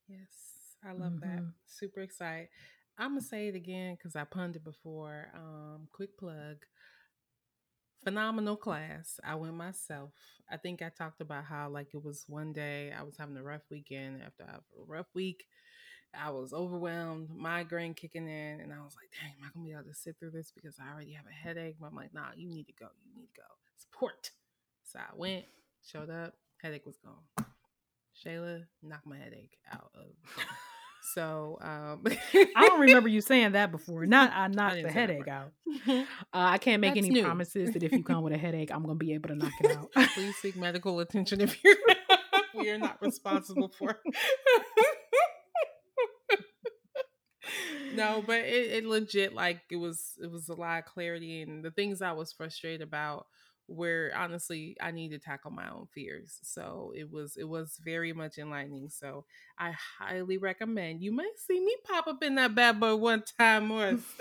Yes, 0.08 0.76
I 0.84 0.92
love 0.92 1.12
mm-hmm. 1.12 1.36
that. 1.36 1.52
Super 1.66 2.00
excited. 2.00 2.48
I'm 2.98 3.12
gonna 3.12 3.22
say 3.22 3.48
it 3.48 3.54
again 3.54 3.94
because 3.96 4.16
I 4.16 4.24
punned 4.24 4.56
it 4.56 4.64
before. 4.64 5.28
Um, 5.34 5.88
quick 5.92 6.18
plug. 6.18 6.56
Phenomenal 8.02 8.56
class. 8.56 9.20
I 9.22 9.34
went 9.34 9.54
myself. 9.54 10.12
I 10.50 10.56
think 10.56 10.80
I 10.82 10.88
talked 10.88 11.20
about 11.20 11.44
how 11.44 11.68
like 11.68 11.88
it 11.94 12.02
was 12.02 12.24
one 12.26 12.52
day 12.52 12.92
I 12.98 13.02
was 13.02 13.16
having 13.18 13.36
a 13.36 13.42
rough 13.42 13.62
weekend 13.70 14.22
after 14.22 14.44
I 14.44 14.52
have 14.52 14.62
a 14.78 14.84
rough 14.86 15.08
week 15.14 15.44
I 16.18 16.30
was 16.30 16.52
overwhelmed, 16.52 17.28
migraine 17.34 17.94
kicking 17.94 18.28
in, 18.28 18.60
and 18.60 18.72
I 18.72 18.78
was 18.82 18.96
like, 18.96 19.10
dang, 19.20 19.32
am 19.40 19.48
I 19.48 19.50
gonna 19.54 19.64
be 19.64 19.72
able 19.72 19.84
to 19.84 19.94
sit 19.94 20.16
through 20.18 20.32
this 20.32 20.52
because 20.54 20.76
I 20.80 20.92
already 20.92 21.12
have 21.12 21.26
a 21.26 21.32
headache? 21.32 21.76
But 21.80 21.86
I'm 21.88 21.96
like, 21.96 22.12
nah, 22.12 22.28
you 22.36 22.48
need 22.48 22.66
to 22.66 22.72
go. 22.72 22.86
You 23.04 23.20
need 23.20 23.28
to 23.34 23.40
go. 23.40 23.46
Support. 23.78 24.30
So 24.84 24.98
I 24.98 25.16
went, 25.16 25.44
showed 25.84 26.10
up, 26.10 26.34
headache 26.62 26.86
was 26.86 26.98
gone. 26.98 27.46
Shayla 28.24 28.64
knocked 28.82 29.06
my 29.06 29.16
headache 29.16 29.56
out 29.72 29.90
of 29.94 30.10
so 31.14 31.58
um 31.60 32.02
I 32.56 32.66
don't 32.66 32.80
remember 32.80 33.08
you 33.08 33.20
saying 33.20 33.52
that 33.52 33.70
before. 33.70 34.06
Not 34.06 34.32
I 34.34 34.46
knocked 34.48 34.82
the 34.82 34.90
headache 34.90 35.28
out. 35.28 35.52
Uh, 36.32 36.54
I 36.54 36.58
can't 36.58 36.80
make 36.80 36.94
That's 36.94 37.06
any 37.06 37.14
new. 37.14 37.24
promises 37.24 37.72
that 37.72 37.82
if 37.82 37.90
you 37.92 38.04
come 38.04 38.22
with 38.22 38.32
a 38.32 38.38
headache, 38.38 38.70
I'm 38.72 38.82
gonna 38.82 38.94
be 38.94 39.14
able 39.14 39.30
to 39.30 39.34
knock 39.34 39.52
it 39.60 39.76
out. 39.76 39.90
Please 40.14 40.36
seek 40.36 40.56
medical 40.56 41.00
attention 41.00 41.40
if 41.40 41.62
you're 41.64 41.74
we 42.54 42.70
are 42.70 42.78
not 42.78 43.00
responsible 43.00 43.68
for 43.68 44.00
no, 48.00 48.22
but 48.26 48.40
it, 48.40 48.72
it 48.72 48.86
legit 48.86 49.34
like 49.34 49.60
it 49.70 49.76
was 49.76 50.14
it 50.22 50.30
was 50.30 50.48
a 50.48 50.54
lot 50.54 50.78
of 50.80 50.84
clarity 50.86 51.42
and 51.42 51.64
the 51.64 51.70
things 51.70 52.02
I 52.02 52.12
was 52.12 52.32
frustrated 52.32 52.82
about 52.82 53.26
where 53.66 54.12
honestly 54.16 54.76
I 54.80 54.90
need 54.90 55.10
to 55.10 55.18
tackle 55.18 55.52
my 55.52 55.68
own 55.70 55.86
fears. 55.94 56.38
So 56.42 56.92
it 56.96 57.10
was 57.10 57.36
it 57.36 57.48
was 57.48 57.78
very 57.84 58.12
much 58.12 58.38
enlightening. 58.38 58.88
So 58.90 59.24
I 59.58 59.72
highly 59.98 60.38
recommend. 60.38 61.02
You 61.02 61.12
might 61.12 61.38
see 61.38 61.60
me 61.60 61.76
pop 61.86 62.08
up 62.08 62.22
in 62.22 62.34
that 62.36 62.54
bad 62.54 62.80
boy 62.80 62.96
one 62.96 63.22
time 63.38 63.70
or 63.70 63.90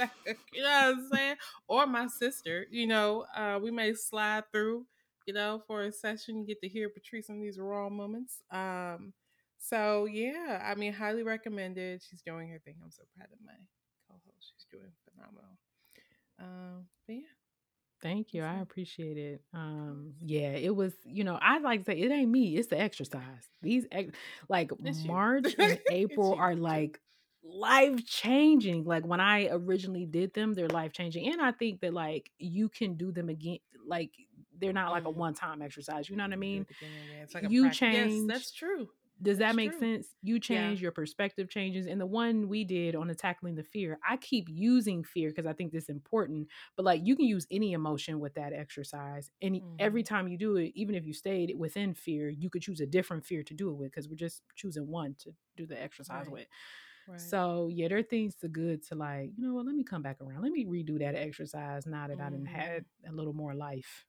you 0.53 0.63
know 0.63 0.63
what 0.63 0.95
I'm 0.95 1.07
saying? 1.11 1.35
Or 1.67 1.87
my 1.87 2.07
sister, 2.07 2.67
you 2.69 2.87
know, 2.87 3.25
uh, 3.35 3.59
we 3.61 3.71
may 3.71 3.93
slide 3.93 4.43
through, 4.51 4.85
you 5.25 5.33
know, 5.33 5.63
for 5.67 5.83
a 5.83 5.91
session, 5.91 6.45
get 6.45 6.61
to 6.61 6.69
hear 6.69 6.89
Patrice 6.89 7.29
in 7.29 7.41
these 7.41 7.59
raw 7.59 7.89
moments. 7.89 8.41
Um, 8.51 9.13
so 9.59 10.05
yeah, 10.05 10.61
I 10.65 10.75
mean, 10.75 10.93
highly 10.93 11.23
recommended. 11.23 12.01
She's 12.09 12.21
doing 12.21 12.49
her 12.49 12.59
thing. 12.59 12.75
I'm 12.83 12.91
so 12.91 13.03
proud 13.15 13.27
of 13.31 13.39
my 13.45 13.53
co-host. 14.09 14.53
She's 14.55 14.65
doing 14.71 14.91
phenomenal. 15.13 15.57
Um, 16.39 16.85
but 17.05 17.13
yeah. 17.13 17.21
Thank 18.01 18.33
you. 18.33 18.43
I 18.43 18.59
appreciate 18.61 19.17
it. 19.17 19.41
Um, 19.53 20.13
yeah, 20.21 20.51
it 20.51 20.73
was, 20.73 20.93
you 21.03 21.25
know, 21.25 21.37
I 21.41 21.59
like 21.59 21.81
to 21.81 21.91
say 21.91 21.99
it 21.99 22.11
ain't 22.11 22.31
me, 22.31 22.55
it's 22.55 22.69
the 22.69 22.79
exercise. 22.79 23.49
These 23.61 23.87
ex- 23.91 24.15
like 24.47 24.71
it's 24.85 25.03
March 25.03 25.53
and 25.59 25.77
April 25.91 26.33
are 26.35 26.55
like 26.55 27.01
life 27.43 28.05
changing. 28.05 28.85
Like 28.85 29.05
when 29.05 29.19
I 29.19 29.49
originally 29.51 30.05
did 30.05 30.33
them, 30.33 30.53
they're 30.53 30.69
life 30.69 30.93
changing. 30.93 31.31
And 31.31 31.41
I 31.41 31.51
think 31.51 31.81
that 31.81 31.93
like 31.93 32.31
you 32.37 32.69
can 32.69 32.95
do 32.95 33.11
them 33.11 33.27
again. 33.27 33.59
Like 33.85 34.11
they're 34.57 34.73
not 34.73 34.91
like 34.91 35.03
a 35.03 35.07
mm-hmm. 35.07 35.19
one 35.19 35.33
time 35.33 35.61
exercise. 35.61 36.09
You 36.09 36.15
know 36.15 36.23
what 36.23 36.33
I 36.33 36.37
mean? 36.37 36.65
Yeah, 36.81 37.23
it's 37.23 37.33
like 37.33 37.49
you 37.49 37.69
change. 37.69 38.13
Yes, 38.13 38.23
that's 38.27 38.51
true. 38.51 38.89
Does 39.21 39.39
that 39.39 39.47
That's 39.47 39.55
make 39.55 39.71
true. 39.71 39.79
sense? 39.79 40.07
You 40.21 40.39
change, 40.39 40.79
yeah. 40.79 40.83
your 40.83 40.91
perspective 40.91 41.49
changes. 41.49 41.87
And 41.87 41.99
the 41.99 42.05
one 42.05 42.47
we 42.47 42.63
did 42.63 42.95
on 42.95 43.07
the 43.07 43.15
tackling 43.15 43.55
the 43.55 43.63
fear, 43.63 43.99
I 44.07 44.17
keep 44.17 44.47
using 44.49 45.03
fear 45.03 45.29
because 45.29 45.45
I 45.45 45.53
think 45.53 45.71
this 45.71 45.83
is 45.83 45.89
important. 45.89 46.47
But 46.75 46.85
like 46.85 47.01
you 47.03 47.15
can 47.15 47.25
use 47.25 47.45
any 47.51 47.73
emotion 47.73 48.19
with 48.19 48.35
that 48.35 48.53
exercise. 48.53 49.29
And 49.41 49.55
mm-hmm. 49.55 49.75
every 49.79 50.03
time 50.03 50.27
you 50.27 50.37
do 50.37 50.55
it, 50.55 50.71
even 50.75 50.95
if 50.95 51.05
you 51.05 51.13
stayed 51.13 51.53
within 51.57 51.93
fear, 51.93 52.29
you 52.29 52.49
could 52.49 52.61
choose 52.61 52.79
a 52.79 52.85
different 52.85 53.25
fear 53.25 53.43
to 53.43 53.53
do 53.53 53.69
it 53.69 53.75
with 53.75 53.91
because 53.91 54.07
we're 54.07 54.15
just 54.15 54.41
choosing 54.55 54.87
one 54.87 55.15
to 55.23 55.31
do 55.57 55.65
the 55.65 55.81
exercise 55.81 56.25
right. 56.25 56.31
with. 56.31 56.47
Right. 57.07 57.19
So 57.19 57.69
yeah, 57.71 57.87
there 57.87 57.97
are 57.97 58.03
things 58.03 58.35
to 58.35 58.47
good 58.47 58.85
to 58.87 58.95
like, 58.95 59.31
you 59.35 59.45
know 59.45 59.55
what, 59.55 59.65
let 59.65 59.75
me 59.75 59.83
come 59.83 60.01
back 60.01 60.21
around. 60.21 60.43
Let 60.43 60.51
me 60.51 60.65
redo 60.65 60.99
that 60.99 61.15
exercise 61.15 61.85
now 61.85 62.07
that 62.07 62.17
mm-hmm. 62.17 62.25
I 62.25 62.29
done 62.29 62.45
had 62.45 62.85
a 63.07 63.11
little 63.11 63.33
more 63.33 63.55
life. 63.55 64.05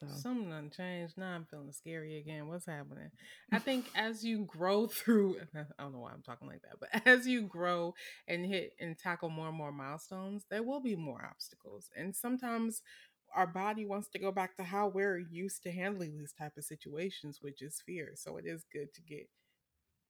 So 0.00 0.06
something 0.08 0.50
done 0.50 0.70
changed. 0.70 1.16
Now 1.16 1.34
I'm 1.34 1.44
feeling 1.44 1.72
scary 1.72 2.18
again. 2.18 2.48
What's 2.48 2.66
happening? 2.66 3.10
I 3.52 3.58
think 3.58 3.86
as 3.94 4.24
you 4.24 4.44
grow 4.44 4.86
through, 4.86 5.36
I 5.54 5.82
don't 5.82 5.92
know 5.92 6.00
why 6.00 6.12
I'm 6.12 6.22
talking 6.22 6.48
like 6.48 6.62
that, 6.62 6.80
but 6.80 7.06
as 7.06 7.26
you 7.26 7.42
grow 7.42 7.94
and 8.28 8.44
hit 8.46 8.72
and 8.80 8.98
tackle 8.98 9.30
more 9.30 9.48
and 9.48 9.56
more 9.56 9.72
milestones, 9.72 10.44
there 10.50 10.62
will 10.62 10.80
be 10.80 10.96
more 10.96 11.24
obstacles. 11.28 11.88
And 11.96 12.14
sometimes 12.14 12.82
our 13.34 13.46
body 13.46 13.84
wants 13.84 14.08
to 14.10 14.18
go 14.18 14.30
back 14.30 14.56
to 14.56 14.64
how 14.64 14.88
we're 14.88 15.18
used 15.18 15.62
to 15.64 15.72
handling 15.72 16.18
these 16.18 16.32
type 16.32 16.56
of 16.56 16.64
situations, 16.64 17.38
which 17.40 17.62
is 17.62 17.82
fear. 17.84 18.12
So 18.14 18.36
it 18.36 18.46
is 18.46 18.64
good 18.72 18.94
to 18.94 19.02
get 19.02 19.28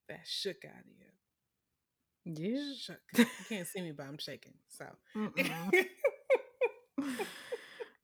that 0.09 0.21
shook 0.27 0.65
out 0.65 0.81
of 0.81 0.93
you. 0.99 1.07
Yeah. 2.25 2.73
Shook. 2.79 3.01
You 3.17 3.27
can't 3.49 3.67
see 3.67 3.83
me, 3.83 3.93
but 3.93 4.07
I'm 4.07 4.19
shaking. 4.19 4.55
So. 4.69 4.87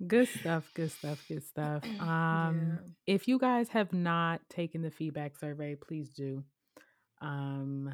Good 0.07 0.29
stuff, 0.29 0.71
good 0.75 0.91
stuff, 0.91 1.25
good 1.29 1.45
stuff. 1.45 1.85
Um, 2.01 2.79
yeah. 3.07 3.15
if 3.15 3.29
you 3.29 3.39
guys 3.39 3.69
have 3.71 3.93
not 3.93 4.41
taken 4.49 4.83
the 4.83 4.91
feedback 4.91 5.37
survey, 5.37 5.77
please 5.77 6.11
do. 6.11 6.45
um, 7.21 7.93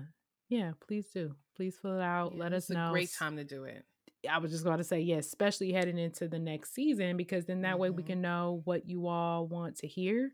yeah, 0.49 0.73
please 0.87 1.07
do. 1.13 1.35
Please 1.57 1.77
fill 1.81 1.99
it 1.99 2.03
out. 2.03 2.33
Yeah, 2.35 2.43
Let 2.43 2.53
us 2.53 2.71
know. 2.71 2.89
a 2.89 2.93
great 2.93 3.13
time 3.13 3.37
to 3.37 3.45
do 3.45 3.65
it. 3.65 3.85
I 4.31 4.39
was 4.39 4.51
just 4.51 4.65
going 4.65 4.79
to 4.79 4.85
say, 4.85 5.01
yes, 5.01 5.09
yeah, 5.09 5.19
especially 5.19 5.73
heading 5.73 5.99
into 5.99 6.29
the 6.29 6.39
next 6.39 6.75
season, 6.75 7.17
because 7.17 7.45
then 7.45 7.63
that 7.63 7.73
mm-hmm. 7.73 7.81
way 7.81 7.91
we 7.91 8.03
mm-hmm. 8.03 8.13
can 8.13 8.23
know 8.23 8.63
what 8.65 8.89
you 8.89 9.07
all 9.07 9.47
want 9.47 9.77
to 9.79 9.87
hear. 9.87 10.33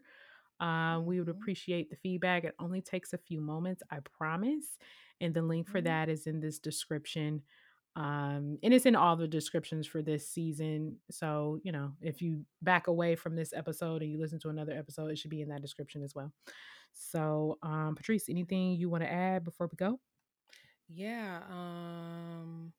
Uh, 0.61 1.01
we 1.01 1.19
would 1.19 1.29
mm-hmm. 1.29 1.41
appreciate 1.41 1.91
the 1.91 1.97
feedback. 1.97 2.45
It 2.45 2.55
only 2.59 2.81
takes 2.81 3.13
a 3.13 3.19
few 3.19 3.41
moments, 3.41 3.83
I 3.91 3.99
promise. 4.17 4.79
And 5.21 5.35
the 5.35 5.43
link 5.43 5.69
for 5.69 5.79
mm-hmm. 5.79 5.87
that 5.87 6.09
is 6.09 6.27
in 6.27 6.41
this 6.41 6.59
description. 6.59 7.43
Um, 7.95 8.59
and 8.63 8.73
it's 8.73 8.87
in 8.87 8.97
all 8.97 9.17
the 9.17 9.29
descriptions 9.29 9.87
for 9.87 10.01
this 10.01 10.27
season. 10.27 10.97
So, 11.11 11.61
you 11.63 11.73
know, 11.73 11.93
if 12.01 12.23
you 12.23 12.45
back 12.63 12.87
away 12.87 13.17
from 13.17 13.37
this 13.37 13.53
episode 13.53 14.03
and 14.03 14.11
you 14.11 14.19
listen 14.19 14.39
to 14.41 14.49
another 14.49 14.73
episode, 14.73 15.11
it 15.11 15.19
should 15.19 15.31
be 15.31 15.43
in 15.43 15.49
that 15.51 15.63
description 15.63 16.03
as 16.03 16.15
well. 16.15 16.33
So, 16.93 17.59
um, 17.63 17.95
Patrice, 17.95 18.29
anything 18.29 18.73
you 18.73 18.89
want 18.89 19.03
to 19.03 19.13
add 19.13 19.45
before 19.45 19.69
we 19.71 19.77
go? 19.77 19.99
Yeah. 20.89 21.41
Um, 21.51 22.73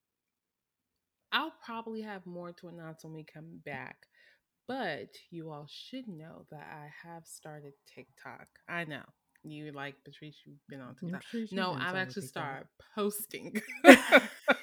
I'll 1.31 1.53
probably 1.63 2.01
have 2.01 2.25
more 2.25 2.51
to 2.53 2.67
announce 2.67 3.03
when 3.03 3.13
we 3.13 3.23
come 3.23 3.61
back. 3.65 4.07
But 4.67 5.09
you 5.29 5.51
all 5.51 5.67
should 5.69 6.07
know 6.07 6.45
that 6.49 6.65
I 6.71 6.89
have 7.07 7.25
started 7.25 7.73
TikTok. 7.93 8.47
I 8.69 8.85
know. 8.85 9.03
You 9.43 9.73
like 9.73 9.95
Patrice, 10.05 10.37
you've 10.45 10.65
been 10.69 10.79
on 10.79 10.95
TikTok. 10.95 11.51
No, 11.51 11.73
I've 11.73 11.95
actually 11.95 12.27
started 12.27 12.67
posting. 12.95 13.61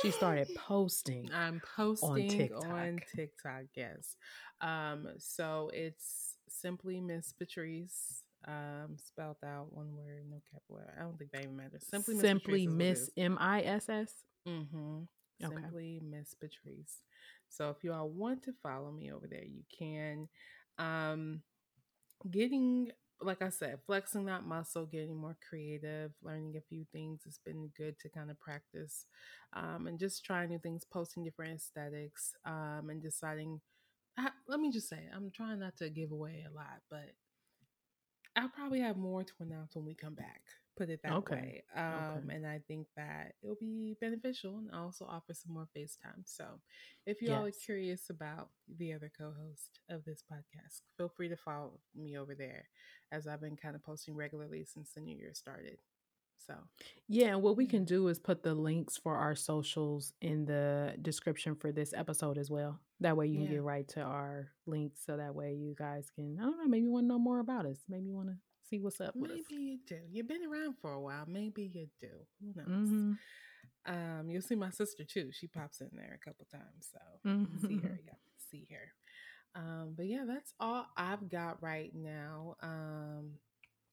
she 0.00 0.10
started 0.10 0.48
posting. 0.56 1.30
I'm 1.32 1.60
posting 1.76 2.08
on 2.10 2.28
TikTok. 2.28 2.64
on 2.64 3.00
TikTok, 3.14 3.64
yes. 3.74 4.16
Um, 4.60 5.08
so 5.18 5.70
it's 5.72 6.36
simply 6.48 7.00
Miss 7.00 7.32
Patrice 7.32 8.22
um 8.46 8.96
spelled 8.96 9.36
out 9.44 9.72
one 9.72 9.88
word 9.96 10.24
no 10.30 10.40
capital 10.52 10.80
i 10.96 11.02
don't 11.02 11.18
think 11.18 11.30
that 11.32 11.42
even 11.42 11.56
matters 11.56 11.84
simply 11.90 12.14
miss 12.14 12.22
simply 12.22 12.66
miss 12.68 13.10
m-i-s-s 13.16 14.12
mm-hmm 14.46 15.00
simply 15.40 16.00
okay. 16.00 16.06
miss 16.08 16.34
patrice 16.34 17.02
so 17.48 17.70
if 17.70 17.82
you 17.82 17.92
all 17.92 18.08
want 18.08 18.42
to 18.42 18.52
follow 18.62 18.90
me 18.90 19.10
over 19.12 19.26
there 19.26 19.44
you 19.44 19.62
can 19.76 20.28
um 20.78 21.40
getting 22.30 22.90
like 23.20 23.42
i 23.42 23.48
said 23.48 23.78
flexing 23.86 24.24
that 24.26 24.44
muscle 24.44 24.86
getting 24.86 25.16
more 25.16 25.36
creative 25.48 26.12
learning 26.22 26.54
a 26.56 26.60
few 26.60 26.84
things 26.92 27.22
it's 27.26 27.40
been 27.44 27.70
good 27.76 27.98
to 27.98 28.08
kind 28.08 28.30
of 28.30 28.38
practice 28.38 29.06
um 29.54 29.86
and 29.86 29.98
just 29.98 30.24
trying 30.24 30.48
new 30.48 30.58
things 30.58 30.84
posting 30.84 31.24
different 31.24 31.56
aesthetics 31.56 32.32
um 32.44 32.86
and 32.90 33.02
deciding 33.02 33.60
I, 34.16 34.30
let 34.48 34.60
me 34.60 34.70
just 34.70 34.88
say 34.88 35.00
i'm 35.14 35.30
trying 35.30 35.60
not 35.60 35.76
to 35.78 35.90
give 35.90 36.12
away 36.12 36.44
a 36.48 36.54
lot 36.54 36.80
but 36.90 37.10
I'll 38.36 38.48
probably 38.48 38.80
have 38.80 38.96
more 38.96 39.24
to 39.24 39.32
announce 39.40 39.74
when 39.74 39.84
we 39.84 39.94
come 39.94 40.14
back. 40.14 40.42
Put 40.78 40.90
it 40.90 41.00
that 41.02 41.12
okay. 41.12 41.34
way. 41.34 41.62
Um, 41.76 41.84
okay. 42.24 42.36
And 42.36 42.46
I 42.46 42.60
think 42.68 42.86
that 42.96 43.32
it'll 43.42 43.56
be 43.60 43.96
beneficial 44.00 44.58
and 44.58 44.70
also 44.70 45.04
offer 45.04 45.34
some 45.34 45.54
more 45.54 45.68
FaceTime. 45.76 46.22
So 46.24 46.44
if 47.06 47.20
you 47.20 47.28
yes. 47.28 47.36
all 47.36 47.46
are 47.46 47.50
curious 47.50 48.10
about 48.10 48.50
the 48.78 48.92
other 48.92 49.10
co 49.16 49.32
host 49.38 49.80
of 49.90 50.04
this 50.04 50.22
podcast, 50.32 50.82
feel 50.96 51.08
free 51.08 51.28
to 51.28 51.36
follow 51.36 51.80
me 51.96 52.16
over 52.16 52.34
there 52.34 52.68
as 53.10 53.26
I've 53.26 53.40
been 53.40 53.56
kind 53.56 53.74
of 53.74 53.82
posting 53.82 54.14
regularly 54.14 54.64
since 54.64 54.92
the 54.94 55.00
new 55.00 55.16
year 55.16 55.34
started. 55.34 55.78
So, 56.46 56.54
yeah, 57.08 57.34
what 57.34 57.56
we 57.56 57.66
can 57.66 57.84
do 57.84 58.08
is 58.08 58.18
put 58.18 58.42
the 58.42 58.54
links 58.54 58.96
for 58.96 59.16
our 59.16 59.34
socials 59.34 60.12
in 60.22 60.46
the 60.46 60.94
description 61.02 61.54
for 61.54 61.72
this 61.72 61.92
episode 61.92 62.38
as 62.38 62.50
well. 62.50 62.80
That 63.00 63.16
way 63.16 63.26
you 63.26 63.34
can 63.34 63.44
yeah. 63.44 63.50
get 63.50 63.62
right 63.62 63.88
to 63.88 64.00
our 64.00 64.48
links 64.66 65.00
so 65.04 65.16
that 65.16 65.34
way 65.34 65.54
you 65.54 65.74
guys 65.78 66.10
can, 66.14 66.38
I 66.40 66.44
don't 66.44 66.58
know, 66.58 66.66
maybe 66.66 66.84
you 66.84 66.92
want 66.92 67.04
to 67.04 67.08
know 67.08 67.18
more 67.18 67.40
about 67.40 67.66
us. 67.66 67.78
Maybe 67.88 68.06
you 68.06 68.14
want 68.14 68.28
to 68.28 68.36
see 68.68 68.78
what's 68.78 69.00
up 69.00 69.14
Maybe 69.16 69.42
you 69.50 69.78
do. 69.86 69.98
You've 70.10 70.28
been 70.28 70.44
around 70.44 70.76
for 70.80 70.92
a 70.92 71.00
while. 71.00 71.24
Maybe 71.26 71.70
you 71.72 71.88
do. 72.00 72.08
Who 72.40 72.52
knows? 72.54 72.88
Mm-hmm. 72.88 73.12
Um, 73.86 74.30
you'll 74.30 74.42
see 74.42 74.54
my 74.54 74.70
sister 74.70 75.04
too. 75.04 75.30
She 75.32 75.46
pops 75.46 75.80
in 75.80 75.90
there 75.94 76.18
a 76.20 76.24
couple 76.24 76.46
times. 76.50 76.90
So 76.92 77.28
mm-hmm. 77.28 77.66
see 77.66 77.78
her. 77.78 78.00
Yeah, 78.06 78.12
see 78.50 78.68
her. 78.70 78.92
Um, 79.54 79.94
but 79.96 80.06
yeah, 80.06 80.24
that's 80.26 80.52
all 80.60 80.86
I've 80.96 81.28
got 81.28 81.62
right 81.62 81.92
now. 81.94 82.56
Um, 82.62 83.32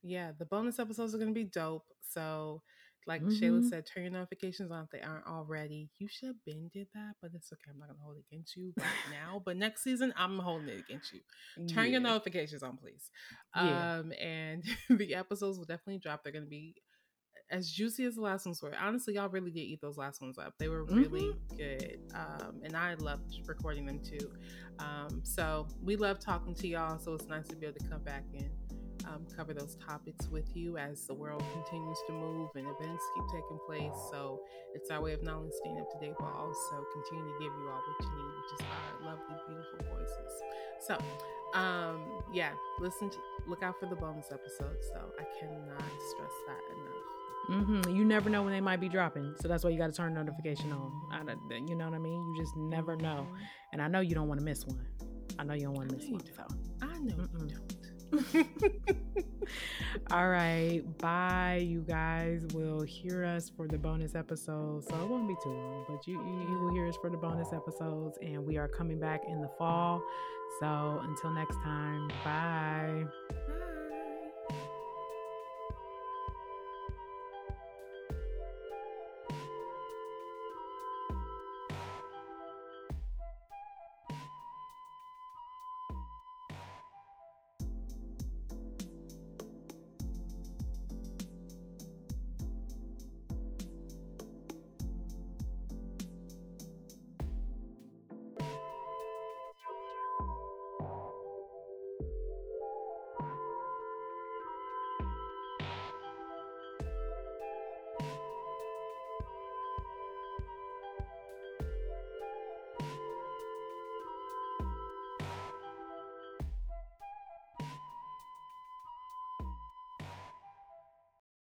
yeah, 0.04 0.32
the 0.38 0.46
bonus 0.46 0.80
episodes 0.80 1.16
are 1.16 1.18
going 1.18 1.34
to 1.34 1.40
be 1.40 1.46
dope. 1.46 1.88
So, 2.08 2.62
like 3.08 3.22
mm-hmm. 3.22 3.44
Shayla 3.44 3.70
said, 3.70 3.86
turn 3.86 4.04
your 4.04 4.12
notifications 4.12 4.72
on 4.72 4.84
if 4.84 4.90
they 4.90 5.06
aren't 5.06 5.28
already. 5.28 5.90
You 6.00 6.08
should 6.10 6.28
have 6.28 6.46
been 6.46 6.70
did 6.74 6.88
that, 6.94 7.14
but 7.22 7.32
it's 7.36 7.52
okay. 7.54 7.72
I'm 7.72 7.80
not 7.80 7.90
to 7.90 7.96
hold 8.02 8.18
it 8.18 8.24
against 8.32 8.56
you 8.56 8.74
right 8.78 8.86
now. 9.12 9.42
But 9.46 9.58
next 9.58 9.84
season, 9.84 10.14
I'm 10.18 10.40
holding 10.40 10.70
it 10.70 10.80
against 10.80 11.14
you. 11.14 11.20
Turn 11.68 11.86
yeah. 11.86 11.92
your 11.92 12.02
notifications 12.02 12.64
on, 12.64 12.78
please. 12.78 13.12
Yeah. 13.56 14.00
Um, 14.00 14.12
and 14.20 14.64
the 14.90 15.14
episodes 15.14 15.58
will 15.58 15.66
definitely 15.66 16.00
drop. 16.00 16.24
They're 16.24 16.34
going 16.34 16.46
to 16.46 16.50
be 16.50 16.76
as 17.52 17.70
juicy 17.70 18.06
as 18.06 18.16
the 18.16 18.22
last 18.22 18.46
ones 18.46 18.62
were. 18.62 18.74
Honestly, 18.80 19.16
y'all 19.16 19.30
really 19.30 19.52
did 19.52 19.62
eat 19.62 19.82
those 19.82 19.98
last 19.98 20.22
ones 20.22 20.38
up. 20.38 20.54
They 20.58 20.68
were 20.68 20.84
really 20.84 21.34
mm-hmm. 21.34 21.56
good. 21.56 22.00
Um, 22.14 22.62
and 22.64 22.76
I 22.76 22.96
loved 22.96 23.36
recording 23.48 23.86
them 23.86 24.00
too. 24.00 24.32
Um, 24.80 25.22
so 25.24 25.68
we 25.82 25.96
love 25.96 26.20
talking 26.20 26.56
to 26.56 26.68
y'all. 26.68 26.98
So 26.98 27.14
it's 27.14 27.28
nice 27.28 27.48
to 27.50 27.56
be 27.56 27.68
able 27.68 27.78
to 27.80 27.88
come 27.88 28.02
back 28.04 28.24
and 28.34 28.50
um, 29.08 29.26
cover 29.36 29.54
those 29.54 29.78
topics 29.86 30.28
with 30.28 30.56
you 30.56 30.78
as 30.78 31.08
the 31.08 31.14
world 31.14 31.44
continues 31.54 31.98
to 32.08 32.14
move 32.14 32.50
and 32.56 32.66
events 32.68 33.04
keep 33.16 33.26
taking 33.28 33.60
place. 33.66 33.96
So 34.12 34.42
it's 34.74 34.90
our 34.92 35.02
way 35.02 35.14
of 35.14 35.24
not 35.24 35.38
only 35.38 35.52
staying 35.62 35.80
up 35.80 35.90
to 35.92 36.06
date, 36.06 36.16
but 36.20 36.34
also 36.34 36.86
continue 36.94 37.26
to 37.26 37.40
give 37.40 37.54
you 37.58 37.70
all 37.70 37.82
what 37.82 38.06
you 38.06 38.16
need, 38.16 38.34
which 38.36 38.60
is 38.60 38.66
our 38.66 39.12
lovely, 39.12 39.36
beautiful 39.48 39.98
voices. 39.98 40.32
So, 40.80 40.98
um, 41.58 42.02
yeah, 42.34 42.52
listen 42.80 43.10
to, 43.10 43.18
look 43.48 43.64
out 43.64 43.80
for 43.80 43.86
the 43.88 43.96
bonus 43.96 44.32
episode. 44.32 44.78
So 44.94 45.02
I 45.20 45.24
cannot 45.40 45.82
stress 46.10 46.34
that 46.48 46.64
enough. 46.76 47.16
Mm-hmm. 47.50 47.96
You 47.96 48.06
never 48.06 48.30
know 48.30 48.42
when 48.42 48.54
they 48.54 48.62
might 48.62 48.80
be 48.80 48.90
dropping, 48.90 49.36
so 49.40 49.48
that's 49.48 49.64
why 49.64 49.70
you 49.70 49.78
got 49.78 49.88
to 49.88 49.94
turn 49.94 50.16
notification 50.16 50.72
on. 50.72 50.92
I, 51.12 51.20
you 51.68 51.76
know 51.76 51.86
what 51.86 51.94
I 51.94 52.00
mean? 52.00 52.14
You 52.14 52.36
just 52.42 52.58
never 52.58 52.96
know, 52.96 53.28
mm-hmm. 53.30 53.44
and 53.74 53.82
I 53.84 53.88
know 53.88 54.00
you 54.00 54.16
don't 54.16 54.28
want 54.28 54.40
to 54.40 54.46
miss 54.46 54.66
one. 54.66 54.84
I 55.38 55.44
know 55.44 55.54
you 55.54 55.66
don't 55.66 55.76
want 55.76 55.90
to 55.90 55.96
miss 55.96 56.08
one. 56.08 56.24
So. 56.36 56.44
I 56.82 57.00
know 57.00 57.14
Mm-mm. 57.14 57.50
you 57.52 57.56
don't. 57.56 57.76
All 60.16 60.30
right. 60.30 60.82
Bye, 61.00 61.66
you 61.68 61.82
guys 61.82 62.46
will 62.54 62.84
hear 62.84 63.26
us 63.26 63.50
for 63.50 63.68
the 63.68 63.78
bonus 63.78 64.16
episodes. 64.16 64.88
So 64.88 64.96
it 64.96 65.10
won't 65.10 65.28
be 65.28 65.36
too 65.44 65.50
long, 65.50 65.84
but 65.90 66.08
you, 66.08 66.14
you, 66.14 66.58
will 66.58 66.74
hear 66.74 66.88
us 66.88 66.96
for 67.02 67.10
the 67.10 67.18
bonus 67.18 67.52
episodes. 67.52 68.18
And 68.22 68.46
we 68.46 68.56
are 68.56 68.70
coming 68.70 68.98
back 68.98 69.24
in 69.28 69.42
the 69.42 69.50
fall. 69.58 70.02
So 70.62 71.02
until 71.04 71.32
next 71.32 71.58
time, 71.58 72.08
bye. 72.24 73.04